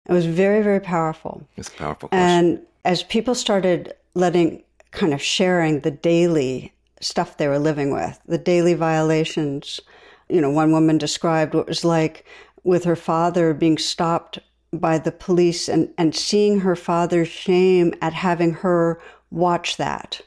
It 0.08 0.12
was 0.12 0.26
very, 0.26 0.62
very 0.62 0.80
powerful. 0.80 1.46
It's 1.56 1.68
a 1.68 1.72
powerful 1.72 2.08
question. 2.08 2.26
And 2.26 2.60
as 2.84 3.02
people 3.02 3.34
started 3.34 3.94
letting, 4.14 4.62
kind 4.90 5.14
of 5.14 5.22
sharing 5.22 5.80
the 5.80 5.90
daily 5.90 6.72
stuff 7.00 7.36
they 7.36 7.48
were 7.48 7.58
living 7.58 7.92
with, 7.92 8.20
the 8.26 8.38
daily 8.38 8.74
violations, 8.74 9.80
you 10.28 10.40
know, 10.40 10.50
one 10.50 10.72
woman 10.72 10.98
described 10.98 11.54
what 11.54 11.62
it 11.62 11.68
was 11.68 11.84
like 11.84 12.24
with 12.62 12.84
her 12.84 12.96
father 12.96 13.54
being 13.54 13.78
stopped 13.78 14.38
by 14.72 14.98
the 14.98 15.12
police 15.12 15.68
and, 15.68 15.92
and 15.98 16.14
seeing 16.14 16.60
her 16.60 16.76
father's 16.76 17.28
shame 17.28 17.92
at 18.00 18.12
having 18.12 18.52
her 18.52 19.00
watch 19.30 19.76
that. 19.76 20.20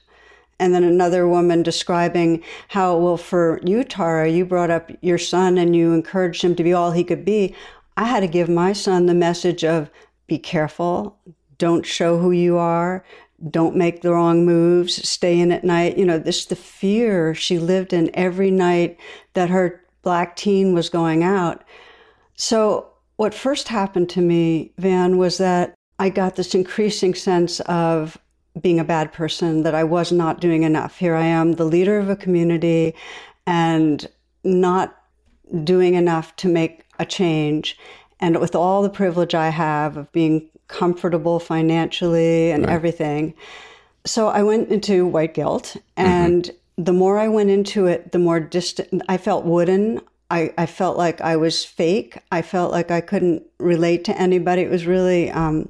And 0.60 0.73
then 0.73 0.84
another 0.84 1.28
woman 1.28 1.63
describing 1.63 2.43
how, 2.69 2.97
well, 2.97 3.17
for 3.17 3.60
you, 3.63 3.84
Tara, 3.84 4.30
you 4.30 4.45
brought 4.45 4.71
up 4.71 4.91
your 5.02 5.17
son 5.17 5.58
and 5.58 5.76
you 5.76 5.93
encouraged 5.93 6.41
him 6.41 6.56
to 6.56 6.63
be 6.63 6.73
all 6.73 6.91
he 6.91 7.04
could 7.04 7.26
be. 7.26 7.56
I 7.97 8.06
had 8.06 8.21
to 8.21 8.28
give 8.28 8.49
my 8.49 8.73
son 8.73 9.06
the 9.06 9.13
message 9.13 9.63
of 9.63 9.89
be 10.28 10.38
careful, 10.38 11.17
don't 11.58 11.86
show 11.86 12.17
who 12.17 12.32
you 12.32 12.58
are, 12.58 13.04
don't 13.49 13.75
make 13.75 14.01
the 14.01 14.12
wrong 14.12 14.45
moves, 14.45 15.08
stay 15.08 15.39
in 15.39 15.51
at 15.51 15.63
night. 15.63 15.97
You 15.97 16.06
know, 16.06 16.17
this 16.19 16.45
the 16.45 16.56
fear 16.56 17.34
she 17.36 17.60
lived 17.60 17.93
in 17.93 18.10
every 18.13 18.51
night 18.51 18.99
that 19.34 19.49
her 19.49 19.82
black 20.01 20.36
teen 20.36 20.73
was 20.73 20.89
going 20.89 21.23
out. 21.23 21.63
So 22.36 22.89
what 23.17 23.34
first 23.34 23.67
happened 23.67 24.10
to 24.10 24.21
me, 24.21 24.71
Van, 24.77 25.17
was 25.17 25.38
that 25.38 25.73
I 25.99 26.10
got 26.10 26.36
this 26.36 26.56
increasing 26.56 27.13
sense 27.13 27.60
of 27.62 28.17
being 28.62 28.79
a 28.79 28.84
bad 28.84 29.12
person, 29.12 29.63
that 29.63 29.75
I 29.75 29.84
was 29.84 30.12
not 30.12 30.39
doing 30.39 30.63
enough. 30.63 30.97
Here 30.97 31.15
I 31.15 31.25
am, 31.25 31.53
the 31.53 31.65
leader 31.65 31.97
of 31.99 32.10
a 32.10 32.15
community, 32.15 32.93
and 33.47 34.08
not 34.43 34.95
doing 35.63 35.95
enough 35.95 36.36
to 36.38 36.47
make 36.47 36.86
a 36.99 37.06
change. 37.06 37.77
And 38.19 38.39
with 38.39 38.56
all 38.56 38.84
the 38.84 38.89
privilege 38.89 39.36
I 39.36 39.49
have 39.49 39.97
of 39.97 40.12
being 40.12 40.49
comfortable 40.74 41.40
financially 41.40 42.52
and 42.52 42.66
right. 42.66 42.74
everything. 42.74 43.36
So 44.06 44.28
I 44.28 44.42
went 44.42 44.70
into 44.70 45.06
white 45.06 45.34
guilt. 45.34 45.78
Mm-hmm. 45.98 46.10
And 46.10 46.44
mm-hmm. 46.46 46.84
the 46.84 46.94
more 46.94 47.20
I 47.20 47.28
went 47.28 47.52
into 47.52 47.86
it, 47.86 48.12
the 48.12 48.20
more 48.20 48.40
distant 48.40 49.04
I 49.08 49.18
felt 49.18 49.46
wooden. 49.46 50.02
I, 50.32 50.52
I 50.58 50.66
felt 50.66 50.98
like 50.98 51.22
I 51.22 51.36
was 51.36 51.64
fake. 51.64 52.18
I 52.32 52.42
felt 52.42 52.72
like 52.72 52.90
I 52.90 53.02
couldn't 53.02 53.44
relate 53.60 54.04
to 54.06 54.20
anybody. 54.20 54.64
It 54.64 54.72
was 54.72 54.88
really 54.88 55.30
um, 55.30 55.70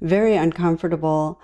very 0.00 0.36
uncomfortable. 0.36 1.40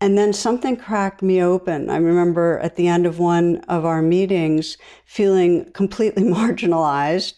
And 0.00 0.18
then 0.18 0.32
something 0.32 0.76
cracked 0.76 1.22
me 1.22 1.40
open. 1.40 1.90
I 1.90 1.96
remember 1.96 2.58
at 2.58 2.74
the 2.74 2.88
end 2.88 3.06
of 3.06 3.20
one 3.20 3.58
of 3.68 3.84
our 3.84 4.02
meetings 4.02 4.76
feeling 5.04 5.70
completely 5.72 6.22
marginalized 6.38 7.34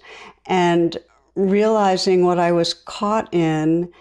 and 0.46 0.96
realizing 1.34 2.24
what 2.24 2.38
I 2.38 2.52
was 2.52 2.72
caught 2.72 3.32
in, 3.34 3.92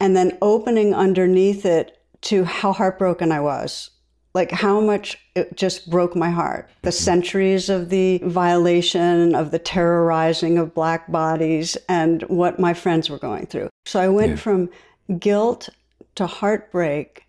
and 0.00 0.16
then 0.16 0.36
opening 0.42 0.94
underneath 0.94 1.64
it 1.64 1.98
to 2.22 2.44
how 2.44 2.72
heartbroken 2.72 3.30
I 3.32 3.40
was 3.40 3.90
like 4.34 4.50
how 4.50 4.80
much 4.80 5.16
it 5.36 5.56
just 5.56 5.88
broke 5.88 6.16
my 6.16 6.30
heart. 6.30 6.68
The 6.82 6.92
centuries 6.92 7.70
of 7.70 7.88
the 7.88 8.18
violation, 8.24 9.34
of 9.34 9.52
the 9.52 9.60
terrorizing 9.60 10.58
of 10.58 10.74
black 10.74 11.10
bodies, 11.10 11.76
and 11.88 12.22
what 12.22 12.58
my 12.58 12.74
friends 12.74 13.08
were 13.08 13.18
going 13.18 13.46
through. 13.46 13.68
So 13.86 14.00
I 14.00 14.08
went 14.08 14.30
yeah. 14.30 14.36
from 14.36 14.70
guilt 15.18 15.68
to 16.16 16.26
heartbreak. 16.26 17.24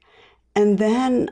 And 0.56 0.80
then 0.80 1.30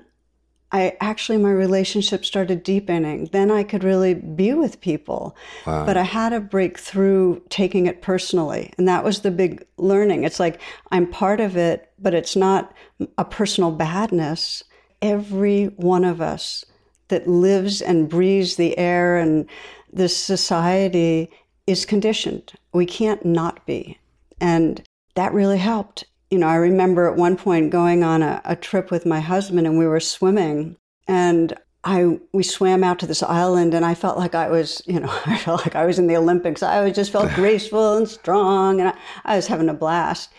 I 0.74 0.98
actually, 1.00 1.38
my 1.38 1.52
relationship 1.52 2.26
started 2.26 2.64
deepening. 2.64 3.30
Then 3.32 3.52
I 3.52 3.64
could 3.64 3.84
really 3.84 4.16
be 4.16 4.54
with 4.54 4.82
people. 4.82 5.38
Wow. 5.68 5.86
But 5.86 5.98
I 5.98 6.04
had 6.04 6.30
to 6.30 6.40
break 6.40 6.80
through 6.80 7.44
taking 7.50 7.86
it 7.86 8.02
personally. 8.02 8.74
And 8.78 8.88
that 8.88 9.04
was 9.04 9.22
the 9.22 9.32
big 9.32 9.66
learning. 9.78 10.24
It's 10.24 10.40
like 10.40 10.60
I'm 10.92 11.06
part 11.06 11.40
of 11.40 11.56
it, 11.56 11.92
but 12.00 12.16
it's 12.16 12.36
not 12.36 12.74
a 13.18 13.24
personal 13.24 13.72
badness 13.72 14.64
every 15.04 15.66
one 15.66 16.06
of 16.06 16.22
us 16.22 16.66
that 17.10 17.28
lives 17.28 17.82
and 17.82 18.10
breathes 18.10 18.56
the 18.56 18.76
air 18.78 19.18
and 19.18 19.46
this 19.92 20.16
society 20.16 21.30
is 21.68 21.86
conditioned. 21.86 22.54
We 22.74 22.86
can't 22.86 23.24
not 23.24 23.66
be. 23.68 24.00
And 24.42 24.82
that 25.16 25.34
really 25.34 25.60
helped. 25.60 26.06
You 26.34 26.40
know, 26.40 26.48
I 26.48 26.56
remember 26.56 27.08
at 27.08 27.16
one 27.16 27.38
point 27.38 27.70
going 27.70 28.04
on 28.04 28.24
a, 28.24 28.42
a 28.44 28.56
trip 28.56 28.90
with 28.90 29.06
my 29.06 29.20
husband 29.20 29.68
and 29.68 29.78
we 29.78 29.86
were 29.86 30.00
swimming 30.00 30.78
and 31.08 31.54
I 31.84 32.18
we 32.32 32.42
swam 32.42 32.84
out 32.84 32.98
to 33.00 33.06
this 33.06 33.22
island 33.22 33.76
and 33.76 33.86
I 33.86 33.94
felt 33.94 34.18
like 34.18 34.34
I 34.34 34.50
was, 34.50 34.82
you 34.88 35.00
know, 35.00 35.12
I 35.28 35.38
felt 35.38 35.64
like 35.64 35.76
I 35.76 35.86
was 35.86 36.00
in 36.00 36.08
the 36.08 36.18
Olympics. 36.18 36.64
I 36.64 36.90
just 36.90 37.12
felt 37.12 37.32
graceful 37.36 37.98
and 37.98 38.10
strong 38.10 38.80
and 38.80 38.90
I, 38.90 38.98
I 39.26 39.36
was 39.36 39.46
having 39.46 39.70
a 39.70 39.76
blast. 39.76 40.32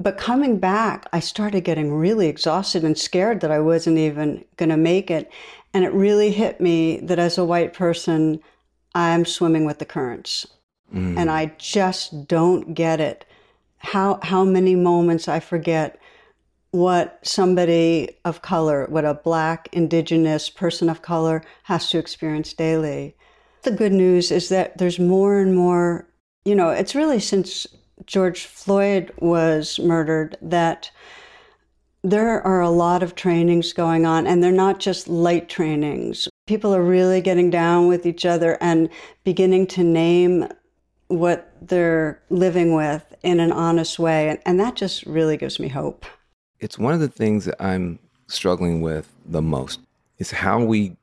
But 0.00 0.18
coming 0.18 0.58
back, 0.58 1.06
I 1.12 1.20
started 1.20 1.60
getting 1.60 1.94
really 1.94 2.26
exhausted 2.26 2.82
and 2.82 2.98
scared 2.98 3.40
that 3.42 3.52
I 3.52 3.60
wasn't 3.60 3.98
even 3.98 4.44
going 4.56 4.70
to 4.70 4.76
make 4.76 5.12
it. 5.12 5.30
And 5.72 5.84
it 5.84 5.92
really 5.92 6.32
hit 6.32 6.60
me 6.60 6.98
that 7.04 7.20
as 7.20 7.38
a 7.38 7.44
white 7.44 7.72
person, 7.72 8.40
I'm 8.96 9.24
swimming 9.24 9.64
with 9.64 9.78
the 9.78 9.84
currents. 9.84 10.44
Mm. 10.92 11.16
And 11.16 11.30
I 11.30 11.52
just 11.58 12.26
don't 12.26 12.74
get 12.74 13.00
it. 13.00 13.24
How, 13.86 14.18
how 14.22 14.44
many 14.44 14.74
moments 14.74 15.28
I 15.28 15.40
forget 15.40 15.98
what 16.76 17.18
somebody 17.22 18.16
of 18.24 18.42
color, 18.42 18.86
what 18.90 19.04
a 19.04 19.14
black, 19.14 19.68
indigenous 19.72 20.50
person 20.50 20.90
of 20.90 21.02
color 21.02 21.42
has 21.64 21.88
to 21.90 21.98
experience 21.98 22.52
daily. 22.52 23.16
The 23.62 23.70
good 23.70 23.92
news 23.92 24.30
is 24.30 24.50
that 24.50 24.76
there's 24.78 24.98
more 24.98 25.38
and 25.38 25.56
more, 25.56 26.06
you 26.44 26.54
know, 26.54 26.70
it's 26.70 26.94
really 26.94 27.18
since 27.18 27.66
George 28.04 28.44
Floyd 28.44 29.12
was 29.20 29.78
murdered 29.78 30.36
that 30.42 30.90
there 32.04 32.42
are 32.46 32.60
a 32.60 32.70
lot 32.70 33.02
of 33.02 33.14
trainings 33.14 33.72
going 33.72 34.06
on, 34.06 34.26
and 34.26 34.42
they're 34.42 34.52
not 34.52 34.78
just 34.78 35.08
light 35.08 35.48
trainings. 35.48 36.28
People 36.46 36.74
are 36.74 36.82
really 36.82 37.20
getting 37.20 37.50
down 37.50 37.88
with 37.88 38.06
each 38.06 38.24
other 38.24 38.58
and 38.60 38.88
beginning 39.24 39.66
to 39.68 39.82
name 39.82 40.46
what 41.08 41.52
they're 41.60 42.20
living 42.30 42.74
with 42.74 43.14
in 43.22 43.40
an 43.40 43.52
honest 43.52 43.98
way. 43.98 44.28
And, 44.28 44.38
and 44.44 44.60
that 44.60 44.76
just 44.76 45.04
really 45.06 45.36
gives 45.36 45.60
me 45.60 45.68
hope. 45.68 46.06
It's 46.58 46.78
one 46.78 46.94
of 46.94 47.00
the 47.00 47.08
things 47.08 47.44
that 47.44 47.62
I'm 47.62 47.98
struggling 48.28 48.80
with 48.80 49.12
the 49.24 49.42
most 49.42 49.80
is 50.18 50.30
how 50.30 50.62
we 50.62 50.96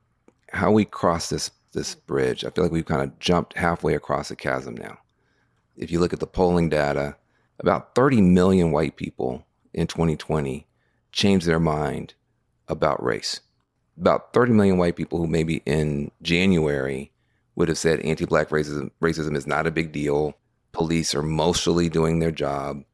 how 0.52 0.70
we 0.70 0.84
cross 0.84 1.28
this 1.30 1.50
this 1.72 1.94
bridge. 1.94 2.44
I 2.44 2.50
feel 2.50 2.64
like 2.64 2.72
we've 2.72 2.84
kind 2.84 3.02
of 3.02 3.18
jumped 3.18 3.56
halfway 3.56 3.94
across 3.94 4.28
the 4.28 4.36
chasm 4.36 4.76
now. 4.76 4.98
If 5.76 5.90
you 5.90 5.98
look 5.98 6.12
at 6.12 6.20
the 6.20 6.26
polling 6.26 6.68
data, 6.68 7.16
about 7.58 7.94
30 7.94 8.20
million 8.20 8.70
white 8.70 8.96
people 8.96 9.44
in 9.72 9.86
2020 9.86 10.66
changed 11.12 11.46
their 11.46 11.60
mind 11.60 12.14
about 12.68 13.02
race. 13.02 13.40
About 13.98 14.32
30 14.32 14.52
million 14.52 14.78
white 14.78 14.96
people 14.96 15.18
who 15.18 15.26
maybe 15.26 15.62
in 15.66 16.10
January 16.22 17.12
would 17.56 17.68
have 17.68 17.78
said 17.78 18.00
anti-black 18.00 18.48
racism 18.48 18.90
racism 19.00 19.36
is 19.36 19.46
not 19.46 19.66
a 19.66 19.70
big 19.70 19.92
deal. 19.92 20.36
Police 20.72 21.14
are 21.14 21.22
mostly 21.22 21.88
doing 21.88 22.18
their 22.18 22.32
job. 22.32 22.84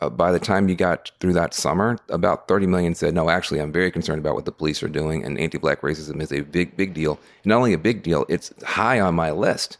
Uh, 0.00 0.08
by 0.08 0.32
the 0.32 0.38
time 0.38 0.68
you 0.68 0.74
got 0.74 1.10
through 1.20 1.34
that 1.34 1.52
summer, 1.52 1.98
about 2.08 2.48
30 2.48 2.66
million 2.66 2.94
said, 2.94 3.14
"No, 3.14 3.28
actually, 3.28 3.60
I'm 3.60 3.72
very 3.72 3.90
concerned 3.90 4.18
about 4.18 4.34
what 4.34 4.46
the 4.46 4.52
police 4.52 4.82
are 4.82 4.88
doing, 4.88 5.24
and 5.24 5.38
anti-black 5.38 5.82
racism 5.82 6.22
is 6.22 6.32
a 6.32 6.40
big, 6.40 6.76
big 6.76 6.94
deal. 6.94 7.20
Not 7.44 7.56
only 7.56 7.72
a 7.72 7.78
big 7.78 8.02
deal, 8.02 8.24
it's 8.28 8.52
high 8.64 8.98
on 8.98 9.14
my 9.14 9.30
list." 9.30 9.78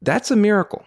That's 0.00 0.30
a 0.30 0.36
miracle. 0.36 0.84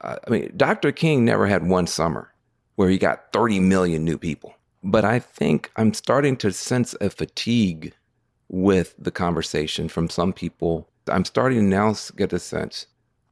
Uh, 0.00 0.16
I 0.26 0.30
mean, 0.30 0.52
Dr. 0.56 0.92
King 0.92 1.24
never 1.24 1.46
had 1.46 1.66
one 1.66 1.86
summer 1.86 2.32
where 2.76 2.88
he 2.88 2.96
got 2.96 3.32
30 3.32 3.60
million 3.60 4.04
new 4.04 4.16
people. 4.16 4.54
But 4.82 5.04
I 5.04 5.18
think 5.18 5.70
I'm 5.76 5.92
starting 5.92 6.36
to 6.38 6.52
sense 6.52 6.94
a 7.00 7.10
fatigue 7.10 7.92
with 8.48 8.94
the 8.98 9.10
conversation 9.10 9.88
from 9.88 10.08
some 10.08 10.32
people. 10.32 10.88
I'm 11.10 11.24
starting 11.24 11.58
to 11.58 11.64
now 11.64 11.94
get 12.16 12.32
a 12.32 12.38
sense 12.38 12.86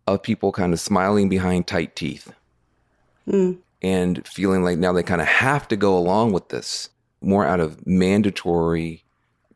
of 0.06 0.22
people 0.22 0.52
kind 0.52 0.72
of 0.72 0.80
smiling 0.80 1.28
behind 1.28 1.66
tight 1.66 1.94
teeth 1.96 2.32
mm. 3.26 3.58
and 3.82 4.26
feeling 4.26 4.64
like 4.64 4.78
now 4.78 4.92
they 4.92 5.02
kind 5.02 5.20
of 5.20 5.26
have 5.26 5.68
to 5.68 5.76
go 5.76 5.96
along 5.96 6.32
with 6.32 6.48
this 6.48 6.90
more 7.20 7.44
out 7.44 7.60
of 7.60 7.86
mandatory 7.86 9.04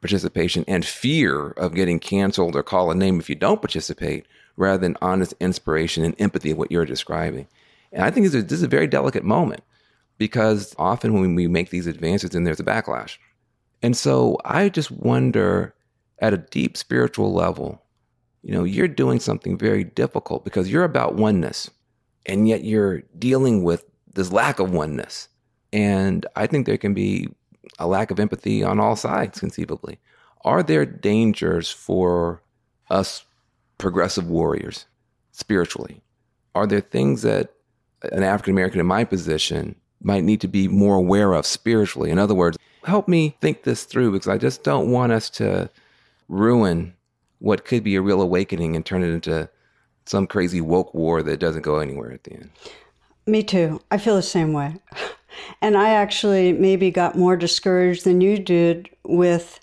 participation 0.01 0.65
and 0.67 0.85
fear 0.85 1.51
of 1.53 1.75
getting 1.75 1.99
canceled 1.99 2.57
or 2.57 2.63
call 2.63 2.91
a 2.91 2.95
name 2.95 3.21
if 3.21 3.29
you 3.29 3.37
don't 3.37 3.63
participate 3.63 4.27
rather 4.57 4.79
than 4.79 4.97
honest 5.01 5.33
inspiration 5.41 6.05
and 6.05 6.15
empathy 6.19 6.51
of 6.51 6.59
what 6.59 6.71
you're 6.71 6.85
describing. 6.85 7.47
And 7.93 8.03
I 8.03 8.11
think 8.11 8.27
this 8.27 8.35
is, 8.35 8.45
this 8.45 8.59
is 8.59 8.63
a 8.65 8.69
very 8.69 8.87
delicate 8.87 9.25
moment 9.25 9.63
because 10.19 10.75
often 10.79 11.15
when 11.15 11.35
we 11.35 11.47
make 11.47 11.71
these 11.71 11.87
advances, 11.87 12.31
then 12.31 12.45
there's 12.45 12.61
a 12.61 12.65
backlash. 12.65 13.17
And 13.83 13.97
so 13.97 14.39
I 14.45 14.69
just 14.69 14.91
wonder 14.91 15.75
at 16.19 16.35
a 16.35 16.39
deep 16.39 16.77
spiritual 16.77 17.33
level, 17.33 17.83
you 18.43 18.53
know, 18.53 18.65
you're 18.65 18.89
doing 18.89 19.21
something 19.21 19.57
very 19.57 19.85
difficult 19.85 20.45
because 20.45 20.71
you're 20.71 20.85
about 20.85 21.15
oneness 21.15 21.71
and 22.27 22.49
yet 22.49 22.65
you're 22.65 23.03
dealing 23.19 23.63
with 23.63 23.85
this 24.15 24.33
lack 24.33 24.59
of 24.59 24.73
oneness. 24.73 25.29
And 25.73 26.27
I 26.37 26.47
think 26.47 26.67
there 26.67 26.77
can 26.77 26.93
be 26.93 27.29
a 27.79 27.87
lack 27.87 28.11
of 28.11 28.21
empathy 28.21 28.63
on 28.63 28.81
all 28.81 28.97
sides, 28.97 29.41
conceivably. 29.41 29.99
Are 30.45 30.63
there 30.63 30.85
dangers 30.85 31.71
for 31.71 32.43
us 32.91 33.25
progressive 33.79 34.29
warriors 34.29 34.87
spiritually? 35.31 36.03
Are 36.55 36.67
there 36.67 36.81
things 36.81 37.23
that 37.23 37.53
an 38.11 38.23
African 38.23 38.53
American 38.53 38.81
in 38.81 38.87
my 38.87 39.05
position 39.05 39.77
might 40.03 40.25
need 40.25 40.41
to 40.41 40.49
be 40.49 40.67
more 40.69 40.97
aware 40.97 41.33
of 41.33 41.47
spiritually? 41.47 42.11
In 42.11 42.19
other 42.19 42.35
words, 42.35 42.59
help 42.85 43.07
me 43.07 43.37
think 43.41 43.63
this 43.63 43.85
through 43.85 44.13
because 44.13 44.29
I 44.29 44.37
just 44.37 44.65
don't 44.65 44.91
want 44.91 45.13
us 45.13 45.31
to 45.31 45.71
ruin 46.29 46.95
what 47.43 47.65
could 47.65 47.83
be 47.83 47.97
a 47.97 48.01
real 48.01 48.23
awakening 48.23 48.77
and 48.77 48.87
turn 48.87 49.03
it 49.03 49.09
into 49.09 49.49
some 50.07 50.29
crazy 50.29 50.61
woke 50.61 50.95
war 50.95 51.25
that 51.25 51.41
doesn't 51.41 51.63
go 51.63 51.79
anywhere 51.79 52.13
at 52.13 52.23
the 52.23 52.35
end. 52.35 52.51
Me 53.27 53.43
too. 53.43 53.81
I 53.91 53.99
feel 53.99 54.15
the 54.15 54.23
same 54.23 54.53
way. 54.53 54.77
And 55.61 55.77
I 55.77 55.91
actually 55.91 56.53
maybe 56.53 56.93
got 56.93 57.19
more 57.19 57.37
discouraged 57.37 58.05
than 58.05 58.21
you 58.21 58.39
did 58.39 58.89
with 59.05 59.59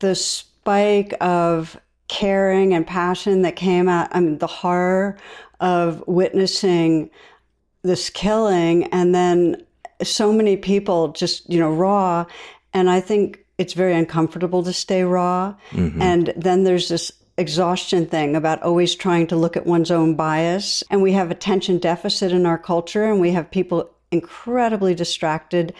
the 0.00 0.16
spike 0.16 1.14
of 1.20 1.80
caring 2.08 2.74
and 2.74 2.84
passion 2.84 3.42
that 3.42 3.54
came 3.54 3.88
out. 3.88 4.08
I 4.10 4.18
mean, 4.18 4.38
the 4.38 4.46
horror 4.48 5.16
of 5.60 6.02
witnessing 6.08 7.10
this 7.82 8.10
killing 8.10 8.84
and 8.84 9.14
then 9.14 9.64
so 10.02 10.32
many 10.32 10.56
people 10.56 11.12
just, 11.12 11.48
you 11.48 11.60
know, 11.60 11.72
raw. 11.72 12.26
And 12.72 12.90
I 12.90 13.00
think 13.00 13.43
it's 13.58 13.72
very 13.72 13.94
uncomfortable 13.94 14.62
to 14.62 14.72
stay 14.72 15.02
raw. 15.04 15.54
Mm-hmm. 15.70 16.02
And 16.02 16.32
then 16.36 16.64
there's 16.64 16.88
this 16.88 17.12
exhaustion 17.36 18.06
thing 18.06 18.36
about 18.36 18.62
always 18.62 18.94
trying 18.94 19.26
to 19.28 19.36
look 19.36 19.56
at 19.56 19.66
one's 19.66 19.90
own 19.90 20.14
bias. 20.14 20.82
And 20.90 21.02
we 21.02 21.12
have 21.12 21.30
attention 21.30 21.78
deficit 21.78 22.32
in 22.32 22.46
our 22.46 22.58
culture, 22.58 23.04
and 23.04 23.20
we 23.20 23.32
have 23.32 23.50
people 23.50 23.90
incredibly 24.10 24.94
distracted 24.94 25.74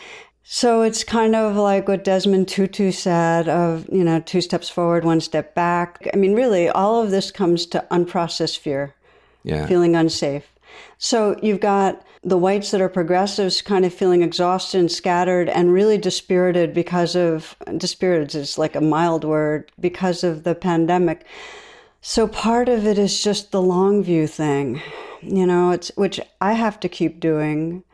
so 0.47 0.83
it's 0.83 1.03
kind 1.03 1.35
of 1.35 1.57
like 1.57 1.89
what 1.89 2.05
Desmond 2.05 2.49
Tutu 2.49 2.93
said 2.93 3.49
of, 3.49 3.89
you 3.91 4.05
know, 4.05 4.21
two 4.21 4.43
steps 4.43 4.69
forward, 4.69 5.03
one 5.03 5.23
step 5.23 5.55
back. 5.55 6.07
I 6.13 6.19
mean, 6.19 6.35
really, 6.35 6.69
all 6.69 7.03
of 7.03 7.11
this 7.11 7.31
comes 7.31 7.65
to 7.67 7.87
unprocessed 7.91 8.59
fear, 8.59 8.95
yeah. 9.43 9.67
feeling 9.67 9.97
unsafe. 9.97 10.45
So 10.99 11.39
you've 11.43 11.61
got 11.61 12.05
the 12.25 12.39
whites 12.39 12.71
that 12.71 12.81
are 12.81 12.89
progressives 12.89 13.61
kind 13.61 13.85
of 13.85 13.93
feeling 13.93 14.23
exhausted 14.23 14.79
and 14.79 14.91
scattered 14.91 15.49
and 15.49 15.73
really 15.73 15.99
dispirited 15.99 16.73
because 16.73 17.15
of, 17.15 17.55
dispirited 17.77 18.35
is 18.35 18.57
like 18.57 18.75
a 18.75 18.81
mild 18.81 19.25
word, 19.25 19.71
because 19.79 20.25
of 20.25 20.43
the 20.45 20.55
pandemic. 20.55 21.27
So 22.01 22.27
part 22.27 22.69
of 22.69 22.87
it 22.87 22.99
is 22.99 23.23
just 23.23 23.53
the 23.53 23.63
long 23.63 24.03
view 24.03 24.27
thing, 24.27 24.81
you 25.21 25.47
know, 25.47 25.71
it's, 25.71 25.91
which 25.97 26.19
I 26.41 26.55
have 26.55 26.81
to 26.81 26.89
keep 26.89 27.21
doing 27.21 27.85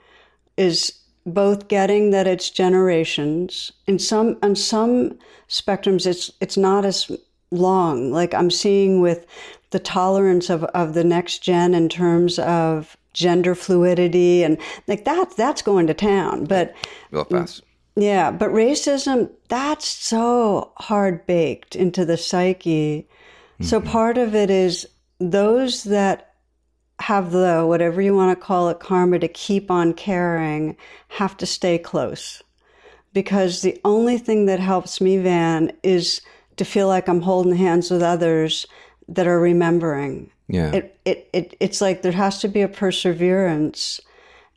is 0.56 0.92
both 1.26 1.68
getting 1.68 2.10
that 2.10 2.26
it's 2.26 2.50
generations 2.50 3.72
in 3.86 3.98
some 3.98 4.38
on 4.42 4.56
some 4.56 5.18
spectrums 5.48 6.06
it's 6.06 6.30
it's 6.40 6.56
not 6.56 6.84
as 6.84 7.10
long 7.50 8.10
like 8.10 8.32
i'm 8.32 8.50
seeing 8.50 9.00
with 9.00 9.26
the 9.70 9.78
tolerance 9.78 10.48
of, 10.50 10.64
of 10.64 10.94
the 10.94 11.04
next 11.04 11.42
gen 11.42 11.74
in 11.74 11.88
terms 11.88 12.38
of 12.38 12.96
gender 13.12 13.54
fluidity 13.54 14.42
and 14.42 14.58
like 14.86 15.04
that 15.04 15.36
that's 15.36 15.62
going 15.62 15.86
to 15.86 15.94
town 15.94 16.44
but 16.44 16.74
real 17.10 17.24
fast. 17.24 17.62
Yeah 17.96 18.30
but 18.30 18.50
racism 18.50 19.30
that's 19.48 19.86
so 19.86 20.72
hard 20.78 21.26
baked 21.26 21.74
into 21.76 22.04
the 22.04 22.16
psyche. 22.16 23.08
Mm-hmm. 23.54 23.64
so 23.64 23.80
part 23.80 24.16
of 24.16 24.34
it 24.34 24.50
is 24.50 24.88
those 25.18 25.84
that 25.84 26.34
have 27.00 27.32
the 27.32 27.64
whatever 27.66 28.00
you 28.00 28.14
want 28.14 28.38
to 28.38 28.44
call 28.44 28.68
it 28.68 28.78
karma 28.78 29.18
to 29.18 29.28
keep 29.28 29.70
on 29.70 29.92
caring 29.94 30.76
have 31.08 31.36
to 31.38 31.46
stay 31.46 31.78
close. 31.78 32.42
Because 33.12 33.62
the 33.62 33.80
only 33.84 34.18
thing 34.18 34.46
that 34.46 34.60
helps 34.60 35.00
me 35.00 35.18
van 35.18 35.72
is 35.82 36.20
to 36.60 36.64
feel 36.64 36.86
like 36.88 37.08
i'm 37.08 37.22
holding 37.22 37.56
hands 37.56 37.90
with 37.90 38.02
others 38.02 38.66
that 39.08 39.26
are 39.26 39.40
remembering 39.40 40.30
yeah 40.50 40.72
it, 40.72 41.00
it, 41.04 41.28
it 41.32 41.56
it's 41.60 41.80
like 41.80 42.02
there 42.02 42.12
has 42.12 42.40
to 42.40 42.48
be 42.48 42.60
a 42.60 42.68
perseverance 42.68 44.00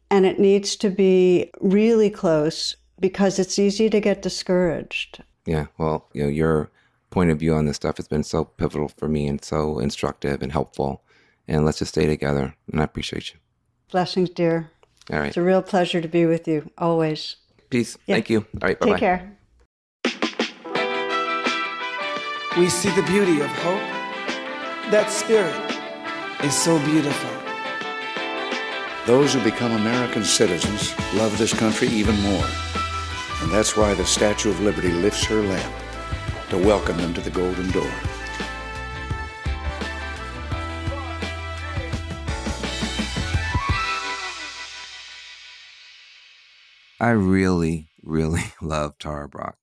and 0.09 0.25
it 0.25 0.39
needs 0.39 0.75
to 0.75 0.89
be 0.89 1.49
really 1.61 2.09
close 2.09 2.75
because 2.99 3.39
it's 3.39 3.57
easy 3.57 3.89
to 3.89 3.99
get 3.99 4.21
discouraged 4.21 5.23
yeah 5.45 5.67
well 5.77 6.09
you 6.13 6.23
know 6.23 6.29
your 6.29 6.69
point 7.09 7.29
of 7.29 7.39
view 7.39 7.53
on 7.53 7.65
this 7.65 7.75
stuff 7.75 7.97
has 7.97 8.07
been 8.07 8.23
so 8.23 8.43
pivotal 8.43 8.87
for 8.87 9.07
me 9.07 9.27
and 9.27 9.43
so 9.43 9.79
instructive 9.79 10.41
and 10.41 10.51
helpful 10.51 11.03
and 11.47 11.65
let's 11.65 11.79
just 11.79 11.91
stay 11.91 12.05
together. 12.05 12.55
And 12.71 12.81
I 12.81 12.83
appreciate 12.83 13.33
you. 13.33 13.39
Blessings, 13.91 14.29
dear. 14.29 14.71
All 15.11 15.19
right. 15.19 15.27
It's 15.27 15.37
a 15.37 15.41
real 15.41 15.61
pleasure 15.61 16.01
to 16.01 16.07
be 16.07 16.25
with 16.25 16.47
you 16.47 16.69
always. 16.77 17.35
Peace. 17.69 17.97
Yeah. 18.05 18.15
Thank 18.15 18.29
you. 18.29 18.39
All 18.39 18.67
right. 18.67 18.79
Bye 18.79 18.85
Take 18.87 18.97
care. 18.97 19.37
We 22.57 22.69
see 22.69 22.89
the 22.95 23.03
beauty 23.07 23.41
of 23.41 23.47
hope. 23.47 23.81
That 24.91 25.09
spirit 25.09 25.72
is 26.43 26.53
so 26.53 26.77
beautiful. 26.79 27.29
Those 29.05 29.33
who 29.33 29.41
become 29.43 29.71
American 29.71 30.25
citizens 30.25 30.93
love 31.13 31.37
this 31.37 31.53
country 31.53 31.87
even 31.87 32.19
more. 32.19 32.45
And 33.41 33.49
that's 33.49 33.77
why 33.77 33.93
the 33.93 34.05
Statue 34.05 34.49
of 34.49 34.59
Liberty 34.59 34.91
lifts 34.91 35.23
her 35.25 35.41
lamp 35.41 35.73
to 36.49 36.57
welcome 36.57 36.97
them 36.97 37.13
to 37.13 37.21
the 37.21 37.29
Golden 37.29 37.71
Door. 37.71 37.91
I 46.99 47.09
really, 47.11 47.87
really 48.01 48.43
love 48.61 48.97
Tara 48.97 49.29
Brach. 49.29 49.55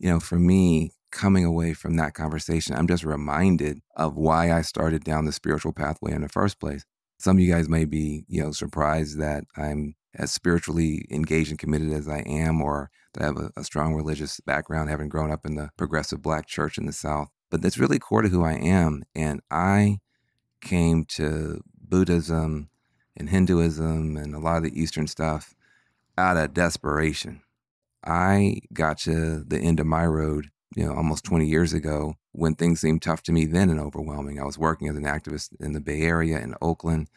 You 0.00 0.10
know, 0.10 0.20
for 0.20 0.38
me, 0.38 0.90
coming 1.14 1.44
away 1.44 1.72
from 1.72 1.96
that 1.96 2.12
conversation, 2.12 2.74
I'm 2.74 2.88
just 2.88 3.04
reminded 3.04 3.80
of 3.96 4.16
why 4.16 4.52
I 4.52 4.62
started 4.62 5.04
down 5.04 5.24
the 5.24 5.32
spiritual 5.32 5.72
pathway 5.72 6.12
in 6.12 6.22
the 6.22 6.28
first 6.28 6.58
place. 6.60 6.84
Some 7.18 7.36
of 7.36 7.40
you 7.40 7.50
guys 7.50 7.68
may 7.68 7.84
be, 7.84 8.24
you 8.28 8.42
know, 8.42 8.50
surprised 8.50 9.18
that 9.20 9.44
I'm 9.56 9.94
as 10.14 10.32
spiritually 10.32 11.06
engaged 11.10 11.50
and 11.50 11.58
committed 11.58 11.92
as 11.92 12.08
I 12.08 12.18
am, 12.26 12.60
or 12.60 12.90
that 13.14 13.22
I 13.22 13.26
have 13.26 13.36
a, 13.36 13.50
a 13.56 13.64
strong 13.64 13.94
religious 13.94 14.40
background, 14.40 14.90
having 14.90 15.08
grown 15.08 15.30
up 15.30 15.46
in 15.46 15.54
the 15.54 15.70
progressive 15.76 16.20
black 16.20 16.46
church 16.46 16.76
in 16.76 16.86
the 16.86 16.92
South. 16.92 17.28
But 17.50 17.62
that's 17.62 17.78
really 17.78 18.00
core 18.00 18.22
to 18.22 18.28
who 18.28 18.44
I 18.44 18.54
am. 18.54 19.04
And 19.14 19.40
I 19.50 20.00
came 20.60 21.04
to 21.10 21.60
Buddhism 21.80 22.70
and 23.16 23.30
Hinduism 23.30 24.16
and 24.16 24.34
a 24.34 24.40
lot 24.40 24.58
of 24.58 24.64
the 24.64 24.80
Eastern 24.80 25.06
stuff 25.06 25.54
out 26.18 26.36
of 26.36 26.54
desperation. 26.54 27.42
I 28.04 28.60
got 28.72 28.98
to 28.98 29.44
the 29.44 29.58
end 29.58 29.80
of 29.80 29.86
my 29.86 30.06
road, 30.06 30.50
you 30.74 30.84
know, 30.84 30.94
almost 30.94 31.24
20 31.24 31.46
years 31.46 31.72
ago 31.72 32.16
when 32.32 32.54
things 32.54 32.80
seemed 32.80 33.02
tough 33.02 33.22
to 33.22 33.32
me 33.32 33.46
then 33.46 33.70
and 33.70 33.80
overwhelming. 33.80 34.40
I 34.40 34.44
was 34.44 34.58
working 34.58 34.88
as 34.88 34.96
an 34.96 35.04
activist 35.04 35.50
in 35.60 35.72
the 35.72 35.80
Bay 35.80 36.02
Area 36.02 36.38
in 36.40 36.54
Oakland. 36.60 37.08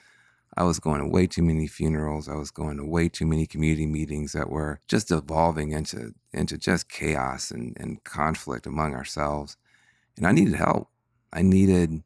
I 0.56 0.63
was 0.63 0.80
going 0.80 1.02
to 1.02 1.08
way 1.08 1.28
too 1.28 1.43
many 1.43 1.67
funerals. 1.67 2.28
I 2.28 2.36
was 2.36 2.52
going 2.52 2.78
to 2.78 2.86
way 2.86 3.10
too 3.10 3.26
many 3.26 3.46
community 3.46 3.86
meetings 3.86 4.34
that 4.34 4.50
were 4.50 4.80
just 4.88 5.12
evolving 5.12 5.72
into 5.72 6.13
into 6.34 6.58
just 6.58 6.89
chaos 6.89 7.52
and, 7.52 7.76
and 7.80 8.04
conflict 8.04 8.65
among 8.65 8.96
ourselves. 8.96 9.58
And 10.15 10.26
I 10.26 10.32
needed 10.32 10.56
help. 10.56 10.89
I 11.32 11.41
needed 11.41 12.04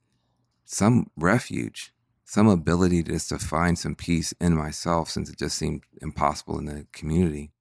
some 0.66 1.12
refuge, 1.16 1.94
some 2.26 2.48
ability 2.48 3.04
just 3.04 3.30
to 3.30 3.40
find 3.40 3.78
some 3.78 3.96
peace 3.96 4.34
in 4.40 4.56
myself 4.56 5.10
since 5.10 5.30
it 5.30 5.38
just 5.38 5.58
seemed 5.58 5.84
impossible 6.02 6.58
in 6.58 6.66
the 6.66 6.88
community. 6.92 7.52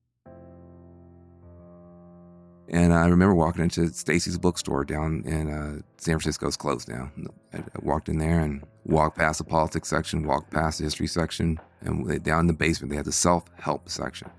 And 2.72 2.94
I 2.94 3.08
remember 3.08 3.34
walking 3.34 3.64
into 3.64 3.88
Stacey's 3.88 4.38
bookstore 4.38 4.84
down 4.84 5.24
in 5.26 5.50
uh, 5.50 5.82
San 5.96 6.14
Francisco's 6.14 6.56
closed 6.56 6.88
now. 6.88 7.10
I, 7.52 7.58
I 7.58 7.62
walked 7.82 8.08
in 8.08 8.18
there 8.18 8.40
and 8.40 8.64
walked 8.84 9.18
past 9.18 9.38
the 9.38 9.44
politics 9.44 9.88
section, 9.88 10.24
walked 10.24 10.52
past 10.52 10.78
the 10.78 10.84
history 10.84 11.08
section, 11.08 11.58
and 11.80 12.22
down 12.22 12.40
in 12.40 12.46
the 12.46 12.52
basement 12.52 12.90
they 12.90 12.96
had 12.96 13.06
the 13.06 13.12
self-help 13.12 13.88
section. 13.88 14.30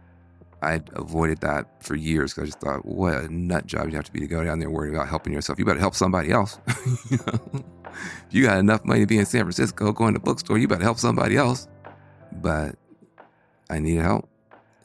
I'd 0.61 0.89
avoided 0.93 1.41
that 1.41 1.83
for 1.83 1.95
years 1.95 2.33
because 2.33 2.43
I 2.43 2.45
just 2.45 2.61
thought, 2.61 2.85
what 2.85 3.15
a 3.15 3.33
nut 3.33 3.65
job 3.65 3.89
you 3.89 3.95
have 3.95 4.05
to 4.05 4.13
be 4.13 4.21
to 4.21 4.27
go 4.27 4.45
down 4.45 4.59
there 4.59 4.69
worried 4.69 4.93
about 4.93 5.09
helping 5.09 5.33
yourself. 5.33 5.59
You 5.59 5.65
better 5.65 5.79
help 5.79 5.95
somebody 5.95 6.31
else. 6.31 6.57
you 7.09 7.17
know? 7.27 7.65
You 8.29 8.45
got 8.45 8.59
enough 8.59 8.85
money 8.85 9.01
to 9.01 9.07
be 9.07 9.17
in 9.17 9.25
San 9.25 9.41
Francisco 9.41 9.91
going 9.91 10.13
to 10.13 10.21
bookstore, 10.21 10.57
you 10.57 10.69
better 10.69 10.83
help 10.83 10.99
somebody 10.99 11.35
else. 11.35 11.67
But 12.31 12.75
I 13.69 13.79
needed 13.79 14.03
help. 14.03 14.29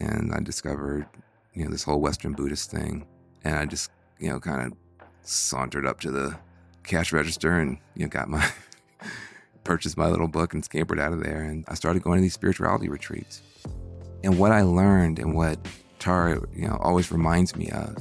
And 0.01 0.35
I 0.35 0.41
discovered, 0.41 1.07
you 1.55 1.65
know, 1.65 1.71
this 1.71 1.85
whole 1.85 2.01
Western 2.01 2.33
Buddhist 2.33 2.73
thing 2.73 3.07
and 3.47 3.57
I 3.57 3.65
just, 3.65 3.91
you 4.19 4.29
know, 4.29 4.41
kind 4.41 4.73
of 4.73 4.77
sauntered 5.23 5.87
up 5.87 6.01
to 6.01 6.11
the 6.11 6.37
cash 6.83 7.13
register 7.13 7.53
and, 7.53 7.79
you 7.95 8.05
know, 8.05 8.09
got 8.09 8.29
my, 8.29 8.49
purchased 9.65 9.97
my 9.97 10.09
little 10.09 10.29
book 10.29 10.53
and 10.53 10.65
scampered 10.65 10.99
out 10.99 11.13
of 11.13 11.23
there. 11.23 11.43
And 11.43 11.65
I 11.69 11.75
started 11.75 12.03
going 12.03 12.19
to 12.19 12.23
these 12.23 12.35
spirituality 12.35 12.89
retreats. 12.89 13.43
And 14.25 14.39
what 14.39 14.51
I 14.51 14.63
learned 14.63 15.19
and 15.19 15.35
what 15.35 15.59
Tara, 16.01 16.41
you 16.55 16.67
know, 16.67 16.77
always 16.81 17.13
reminds 17.13 17.55
me 17.55 17.71
of 17.71 17.97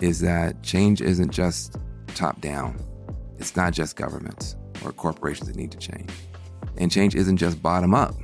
is 0.00 0.20
that 0.20 0.62
change 0.62 1.02
isn't 1.02 1.30
just 1.30 1.76
top 2.14 2.40
down. 2.40 2.82
It's 3.38 3.56
not 3.56 3.74
just 3.74 3.96
governments 3.96 4.56
or 4.84 4.92
corporations 4.92 5.48
that 5.48 5.56
need 5.56 5.70
to 5.72 5.78
change. 5.78 6.10
And 6.78 6.90
change 6.90 7.14
isn't 7.14 7.36
just 7.36 7.62
bottom 7.62 7.94
up. 7.94 8.14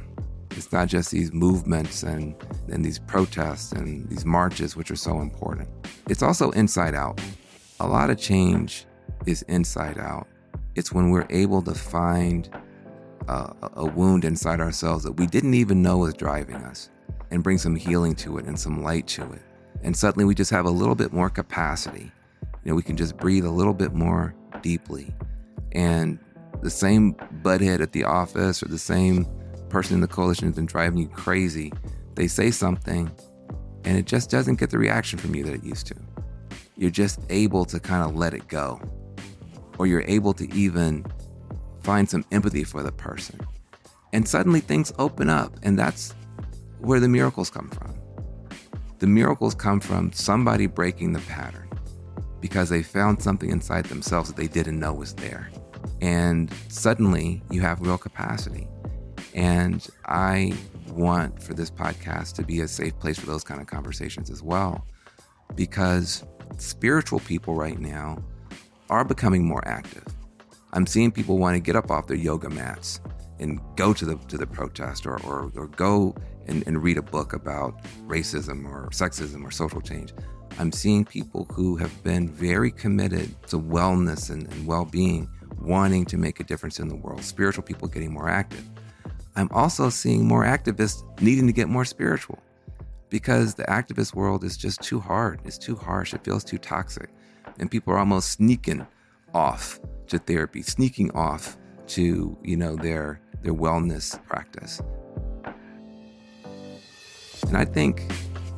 It's 0.64 0.72
not 0.72 0.86
just 0.86 1.10
these 1.10 1.32
movements 1.32 2.04
and, 2.04 2.36
and 2.68 2.84
these 2.84 3.00
protests 3.00 3.72
and 3.72 4.08
these 4.08 4.24
marches, 4.24 4.76
which 4.76 4.92
are 4.92 4.96
so 4.96 5.20
important. 5.20 5.68
It's 6.08 6.22
also 6.22 6.52
inside 6.52 6.94
out. 6.94 7.20
A 7.80 7.86
lot 7.88 8.10
of 8.10 8.16
change 8.16 8.86
is 9.26 9.42
inside 9.48 9.98
out. 9.98 10.28
It's 10.76 10.92
when 10.92 11.10
we're 11.10 11.26
able 11.30 11.62
to 11.62 11.74
find 11.74 12.48
a, 13.26 13.52
a 13.74 13.84
wound 13.84 14.24
inside 14.24 14.60
ourselves 14.60 15.02
that 15.02 15.12
we 15.12 15.26
didn't 15.26 15.54
even 15.54 15.82
know 15.82 15.98
was 15.98 16.14
driving 16.14 16.56
us 16.56 16.90
and 17.32 17.42
bring 17.42 17.58
some 17.58 17.74
healing 17.74 18.14
to 18.14 18.38
it 18.38 18.46
and 18.46 18.56
some 18.56 18.84
light 18.84 19.08
to 19.08 19.32
it. 19.32 19.42
And 19.82 19.96
suddenly 19.96 20.24
we 20.24 20.34
just 20.34 20.52
have 20.52 20.64
a 20.64 20.70
little 20.70 20.94
bit 20.94 21.12
more 21.12 21.28
capacity. 21.28 22.12
You 22.64 22.70
know, 22.70 22.74
we 22.76 22.84
can 22.84 22.96
just 22.96 23.16
breathe 23.16 23.44
a 23.44 23.50
little 23.50 23.74
bit 23.74 23.94
more 23.94 24.32
deeply. 24.62 25.12
And 25.72 26.20
the 26.62 26.70
same 26.70 27.14
butthead 27.42 27.80
at 27.80 27.90
the 27.90 28.04
office 28.04 28.62
or 28.62 28.68
the 28.68 28.78
same 28.78 29.26
person 29.72 29.94
in 29.94 30.00
the 30.00 30.06
coalition 30.06 30.46
has 30.46 30.54
been 30.54 30.66
driving 30.66 30.98
you 30.98 31.08
crazy, 31.08 31.72
they 32.14 32.28
say 32.28 32.50
something 32.50 33.10
and 33.84 33.96
it 33.96 34.06
just 34.06 34.30
doesn't 34.30 34.60
get 34.60 34.70
the 34.70 34.78
reaction 34.78 35.18
from 35.18 35.34
you 35.34 35.42
that 35.44 35.54
it 35.54 35.64
used 35.64 35.86
to. 35.86 35.94
You're 36.76 36.90
just 36.90 37.20
able 37.30 37.64
to 37.64 37.80
kind 37.80 38.04
of 38.04 38.14
let 38.14 38.34
it 38.34 38.46
go, 38.48 38.80
or 39.78 39.86
you're 39.86 40.04
able 40.06 40.34
to 40.34 40.52
even 40.54 41.04
find 41.82 42.08
some 42.08 42.24
empathy 42.30 42.64
for 42.64 42.82
the 42.82 42.92
person. 42.92 43.40
And 44.12 44.28
suddenly 44.28 44.60
things 44.60 44.92
open 44.98 45.28
up, 45.28 45.58
and 45.62 45.78
that's 45.78 46.14
where 46.78 47.00
the 47.00 47.08
miracles 47.08 47.50
come 47.50 47.70
from. 47.70 47.94
The 48.98 49.06
miracles 49.06 49.54
come 49.54 49.80
from 49.80 50.12
somebody 50.12 50.66
breaking 50.66 51.12
the 51.12 51.20
pattern 51.20 51.68
because 52.40 52.68
they 52.68 52.82
found 52.82 53.22
something 53.22 53.50
inside 53.50 53.86
themselves 53.86 54.28
that 54.28 54.36
they 54.36 54.48
didn't 54.48 54.78
know 54.78 54.92
was 54.92 55.14
there. 55.14 55.50
And 56.00 56.52
suddenly 56.68 57.42
you 57.50 57.60
have 57.62 57.80
real 57.80 57.98
capacity. 57.98 58.68
And 59.34 59.86
I 60.06 60.52
want 60.88 61.42
for 61.42 61.54
this 61.54 61.70
podcast 61.70 62.34
to 62.34 62.42
be 62.42 62.60
a 62.60 62.68
safe 62.68 62.98
place 62.98 63.18
for 63.18 63.26
those 63.26 63.44
kind 63.44 63.60
of 63.60 63.66
conversations 63.66 64.30
as 64.30 64.42
well. 64.42 64.86
Because 65.54 66.24
spiritual 66.58 67.20
people 67.20 67.54
right 67.54 67.78
now 67.78 68.22
are 68.90 69.04
becoming 69.04 69.44
more 69.44 69.66
active. 69.66 70.04
I'm 70.72 70.86
seeing 70.86 71.10
people 71.10 71.38
want 71.38 71.54
to 71.54 71.60
get 71.60 71.76
up 71.76 71.90
off 71.90 72.06
their 72.06 72.16
yoga 72.16 72.48
mats 72.50 73.00
and 73.38 73.60
go 73.76 73.92
to 73.92 74.04
the 74.04 74.16
to 74.28 74.38
the 74.38 74.46
protest 74.46 75.06
or 75.06 75.20
or, 75.24 75.50
or 75.56 75.66
go 75.68 76.14
and, 76.46 76.64
and 76.66 76.82
read 76.82 76.98
a 76.98 77.02
book 77.02 77.32
about 77.32 77.82
racism 78.06 78.64
or 78.66 78.88
sexism 78.90 79.44
or 79.44 79.50
social 79.50 79.80
change. 79.80 80.12
I'm 80.58 80.72
seeing 80.72 81.04
people 81.04 81.46
who 81.52 81.76
have 81.76 82.02
been 82.02 82.28
very 82.28 82.70
committed 82.70 83.42
to 83.48 83.58
wellness 83.58 84.30
and, 84.30 84.50
and 84.52 84.66
well 84.66 84.84
being, 84.84 85.28
wanting 85.60 86.04
to 86.06 86.18
make 86.18 86.40
a 86.40 86.44
difference 86.44 86.78
in 86.78 86.88
the 86.88 86.96
world. 86.96 87.22
Spiritual 87.22 87.64
people 87.64 87.88
getting 87.88 88.12
more 88.12 88.28
active. 88.28 88.68
I'm 89.34 89.48
also 89.52 89.88
seeing 89.88 90.26
more 90.26 90.44
activists 90.44 91.02
needing 91.20 91.46
to 91.46 91.52
get 91.52 91.68
more 91.68 91.84
spiritual 91.84 92.38
because 93.08 93.54
the 93.54 93.64
activist 93.64 94.14
world 94.14 94.44
is 94.44 94.56
just 94.56 94.82
too 94.82 95.00
hard. 95.00 95.40
It's 95.44 95.58
too 95.58 95.76
harsh. 95.76 96.12
It 96.14 96.24
feels 96.24 96.44
too 96.44 96.58
toxic. 96.58 97.10
And 97.58 97.70
people 97.70 97.92
are 97.92 97.98
almost 97.98 98.30
sneaking 98.30 98.86
off 99.34 99.80
to 100.08 100.18
therapy, 100.18 100.62
sneaking 100.62 101.10
off 101.12 101.56
to, 101.88 102.36
you 102.42 102.56
know, 102.56 102.76
their 102.76 103.20
their 103.42 103.54
wellness 103.54 104.22
practice. 104.26 104.80
And 107.46 107.56
I 107.56 107.64
think 107.64 108.10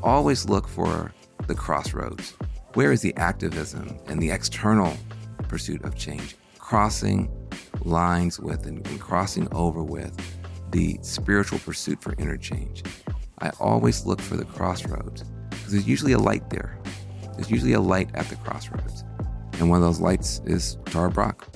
always 0.02 0.48
look 0.48 0.68
for 0.68 1.12
the 1.46 1.54
crossroads. 1.54 2.34
Where 2.74 2.92
is 2.92 3.00
the 3.00 3.16
activism 3.16 3.98
and 4.06 4.20
the 4.20 4.30
external 4.30 4.96
pursuit 5.48 5.84
of 5.84 5.94
change 5.94 6.36
crossing 6.58 7.30
lines 7.82 8.40
with 8.40 8.66
and, 8.66 8.86
and 8.86 9.00
crossing 9.00 9.46
over 9.54 9.82
with 9.82 10.16
the 10.74 10.98
spiritual 11.02 11.60
pursuit 11.60 12.02
for 12.02 12.14
interchange. 12.14 12.82
I 13.38 13.50
always 13.60 14.04
look 14.06 14.20
for 14.20 14.36
the 14.36 14.44
crossroads 14.44 15.22
because 15.48 15.70
there's 15.70 15.86
usually 15.86 16.14
a 16.14 16.18
light 16.18 16.50
there. 16.50 16.76
There's 17.36 17.48
usually 17.48 17.74
a 17.74 17.80
light 17.80 18.10
at 18.14 18.26
the 18.26 18.34
crossroads. 18.36 19.04
And 19.60 19.70
one 19.70 19.78
of 19.78 19.84
those 19.84 20.00
lights 20.00 20.42
is 20.46 20.76
Tara 20.86 21.10
Brach. 21.10 21.46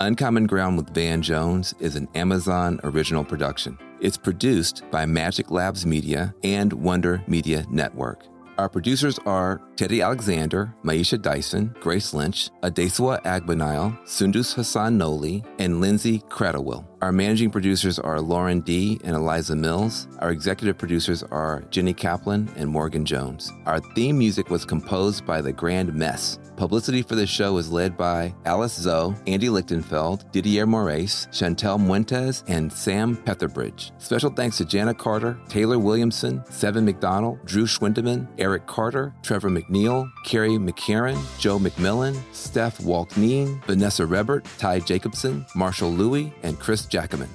Uncommon 0.00 0.46
Ground 0.46 0.76
with 0.76 0.90
Van 0.90 1.22
Jones 1.22 1.74
is 1.80 1.96
an 1.96 2.06
Amazon 2.14 2.78
original 2.84 3.24
production. 3.24 3.78
It's 4.00 4.18
produced 4.18 4.84
by 4.90 5.06
Magic 5.06 5.50
Labs 5.50 5.86
Media 5.86 6.34
and 6.44 6.70
Wonder 6.74 7.22
Media 7.26 7.64
Network. 7.70 8.26
Our 8.58 8.68
producers 8.68 9.18
are 9.24 9.62
Teddy 9.78 10.02
Alexander, 10.02 10.74
Maisha 10.82 11.22
Dyson, 11.22 11.72
Grace 11.78 12.12
Lynch, 12.12 12.50
Adeswa 12.64 13.22
Agbanile, 13.22 13.96
Sundus 14.08 14.52
Hassan 14.52 14.98
Noli, 14.98 15.44
and 15.60 15.80
Lindsay 15.80 16.18
Cradlewill. 16.18 16.84
Our 17.00 17.12
managing 17.12 17.52
producers 17.52 18.00
are 18.00 18.20
Lauren 18.20 18.58
D. 18.60 19.00
and 19.04 19.14
Eliza 19.14 19.54
Mills. 19.54 20.08
Our 20.18 20.32
executive 20.32 20.78
producers 20.78 21.22
are 21.22 21.62
Jenny 21.70 21.94
Kaplan 21.94 22.50
and 22.56 22.68
Morgan 22.68 23.04
Jones. 23.04 23.52
Our 23.66 23.78
theme 23.94 24.18
music 24.18 24.50
was 24.50 24.64
composed 24.64 25.24
by 25.24 25.40
The 25.40 25.52
Grand 25.52 25.94
Mess. 25.94 26.40
Publicity 26.56 27.02
for 27.02 27.14
the 27.14 27.24
show 27.24 27.52
was 27.52 27.70
led 27.70 27.96
by 27.96 28.34
Alice 28.46 28.74
Zoe, 28.74 29.14
Andy 29.28 29.46
Lichtenfeld, 29.46 30.32
Didier 30.32 30.66
Moraes, 30.66 31.28
Chantel 31.28 31.78
Muentes, 31.78 32.42
and 32.48 32.72
Sam 32.72 33.16
Petherbridge. 33.16 33.92
Special 34.02 34.30
thanks 34.30 34.56
to 34.56 34.64
Jana 34.64 34.92
Carter, 34.92 35.38
Taylor 35.48 35.78
Williamson, 35.78 36.42
Seven 36.50 36.84
McDonald, 36.84 37.38
Drew 37.46 37.66
Schwindeman, 37.66 38.26
Eric 38.38 38.66
Carter, 38.66 39.14
Trevor 39.22 39.50
McNeil, 39.68 40.10
Carrie 40.24 40.58
McCarran, 40.58 41.18
Joe 41.38 41.58
McMillan, 41.58 42.20
Steph 42.32 42.78
Walkneen, 42.78 43.62
Vanessa 43.64 44.06
Rebert, 44.06 44.46
Ty 44.58 44.80
Jacobson, 44.80 45.44
Marshall 45.54 45.90
Louie, 45.90 46.32
and 46.42 46.58
Chris 46.58 46.86
Jackaman. 46.86 47.28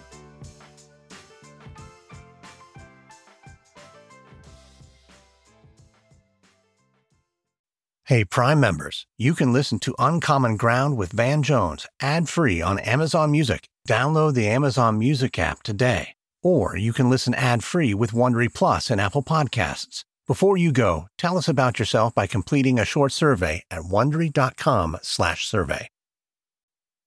Hey, 8.05 8.25
Prime 8.25 8.59
members, 8.59 9.07
you 9.17 9.33
can 9.33 9.53
listen 9.53 9.79
to 9.79 9.95
Uncommon 9.97 10.57
Ground 10.57 10.97
with 10.97 11.11
Van 11.11 11.41
Jones 11.41 11.87
ad 12.01 12.27
free 12.27 12.61
on 12.61 12.77
Amazon 12.79 13.31
Music. 13.31 13.67
Download 13.87 14.33
the 14.33 14.47
Amazon 14.47 14.99
Music 14.99 15.39
app 15.39 15.63
today. 15.63 16.09
Or 16.43 16.75
you 16.75 16.91
can 16.91 17.09
listen 17.09 17.33
ad 17.33 17.63
free 17.63 17.93
with 17.93 18.11
Wondery 18.11 18.53
Plus 18.53 18.91
and 18.91 18.99
Apple 18.99 19.23
Podcasts. 19.23 20.03
Before 20.25 20.55
you 20.55 20.71
go, 20.71 21.07
tell 21.17 21.37
us 21.37 21.49
about 21.49 21.79
yourself 21.79 22.15
by 22.15 22.27
completing 22.27 22.79
a 22.79 22.85
short 22.85 23.11
survey 23.11 23.63
at 23.69 23.83
wondery.com/slash 23.83 25.45
survey. 25.45 25.87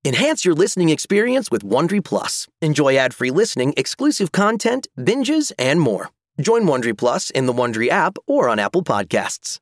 Enhance 0.04 0.44
your 0.44 0.54
listening 0.54 0.90
experience 0.90 1.50
with 1.50 1.64
Wondery 1.64 2.04
Plus. 2.04 2.46
Enjoy 2.60 2.96
ad-free 2.96 3.30
listening, 3.30 3.72
exclusive 3.76 4.32
content, 4.32 4.86
binges, 4.98 5.50
and 5.58 5.80
more. 5.80 6.10
Join 6.38 6.62
Wondery 6.64 6.96
Plus 6.96 7.30
in 7.30 7.46
the 7.46 7.54
Wondery 7.54 7.88
app 7.88 8.18
or 8.26 8.50
on 8.50 8.58
Apple 8.58 8.84
Podcasts. 8.84 9.58